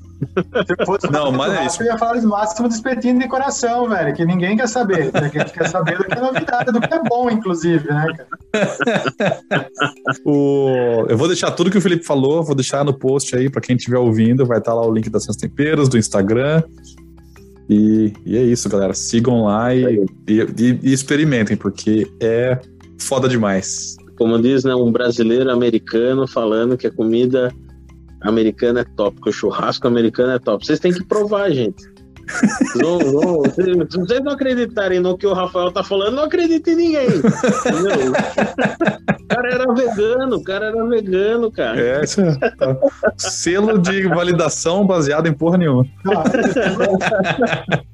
não, 1.12 1.32
maneiríssimo. 1.32 1.86
Eu 1.86 1.94
ia 1.94 1.98
falar 1.98 2.20
de 2.20 2.26
máximo 2.26 2.68
do 2.68 2.74
espetinho 2.74 3.20
de 3.20 3.28
coração, 3.28 3.90
velho, 3.90 4.14
que 4.14 4.26
ninguém 4.26 4.58
quer 4.58 4.68
saber. 4.68 5.12
A 5.14 5.28
gente 5.28 5.54
quer 5.54 5.70
saber 5.70 5.98
do 5.98 6.06
que 6.06 6.14
é 6.14 6.22
novidade, 6.22 6.72
do 6.72 6.82
que 6.82 6.94
é 6.94 7.04
bom, 7.04 7.30
inclusive, 7.30 7.88
né, 7.88 8.08
cara? 8.18 9.70
o... 10.26 11.06
Eu 11.08 11.18
vou 11.18 11.28
deixar 11.28 11.52
tudo 11.52 11.72
que 11.72 11.78
o 11.78 11.82
Felipe 11.82 12.06
falou, 12.06 12.44
vou 12.44 12.56
deixar 12.56 12.84
no 12.84 12.94
post 12.94 13.36
aí 13.36 13.50
pra 13.50 13.62
quem 13.62 13.76
estiver 13.76 13.98
ouvindo. 13.98 14.46
Vai 14.46 14.60
estar 14.60 14.74
lá 14.74 14.86
o 14.86 14.94
link 14.94 15.10
das 15.10 15.24
Seus 15.24 15.38
Temperos 15.38 15.90
do 15.90 15.98
Instagram. 15.98 16.64
E, 17.70 18.14
e, 18.26 18.38
é 18.38 18.44
isso, 18.44 18.68
galera. 18.70 18.94
Sigam 18.94 19.46
lá 19.46 19.74
e, 19.74 20.06
e, 20.28 20.80
e, 20.84 20.94
experimentem, 20.94 21.56
porque 21.56 22.08
é 22.20 22.60
foda 23.00 23.28
demais. 23.28 23.96
Como 24.18 24.40
diz, 24.40 24.64
né, 24.64 24.76
um 24.76 24.92
brasileiro 24.92 25.52
americano 25.52 26.28
falando 26.28 26.78
que 26.78 26.88
a 26.88 26.92
comida 26.92 27.52
americana 28.22 28.82
é 28.82 28.86
top, 28.96 29.20
que 29.22 29.30
o 29.30 29.34
churrasco 29.34 29.88
americano 29.88 30.34
é 30.34 30.40
top. 30.40 30.66
Vocês 30.66 30.80
têm 30.80 30.94
que 30.94 31.04
provar, 31.04 31.52
gente. 31.52 31.93
Não, 32.76 33.00
não, 33.00 33.44
se 33.46 33.98
vocês 33.98 34.24
não 34.24 34.32
acreditarem 34.32 35.00
no 35.00 35.18
que 35.18 35.28
o 35.28 35.34
Rafael 35.34 35.72
tá 35.72 35.84
falando, 35.84 36.16
não 36.16 36.24
acredite 36.24 36.72
em 36.72 36.76
ninguém. 36.76 37.08
Entendeu? 37.08 38.12
O 39.20 39.28
cara 39.28 39.50
era 39.54 39.74
vegano, 39.74 40.36
o 40.38 40.44
cara 40.44 40.66
era 40.68 40.86
vegano, 40.88 41.52
cara. 41.52 41.80
É, 41.80 42.04
isso 42.04 42.22
é. 42.22 42.36
Tá. 42.36 42.78
Selo 43.18 43.78
de 43.78 44.08
validação 44.08 44.86
baseado 44.86 45.28
em 45.28 45.34
porra 45.34 45.58
nenhuma. 45.58 45.86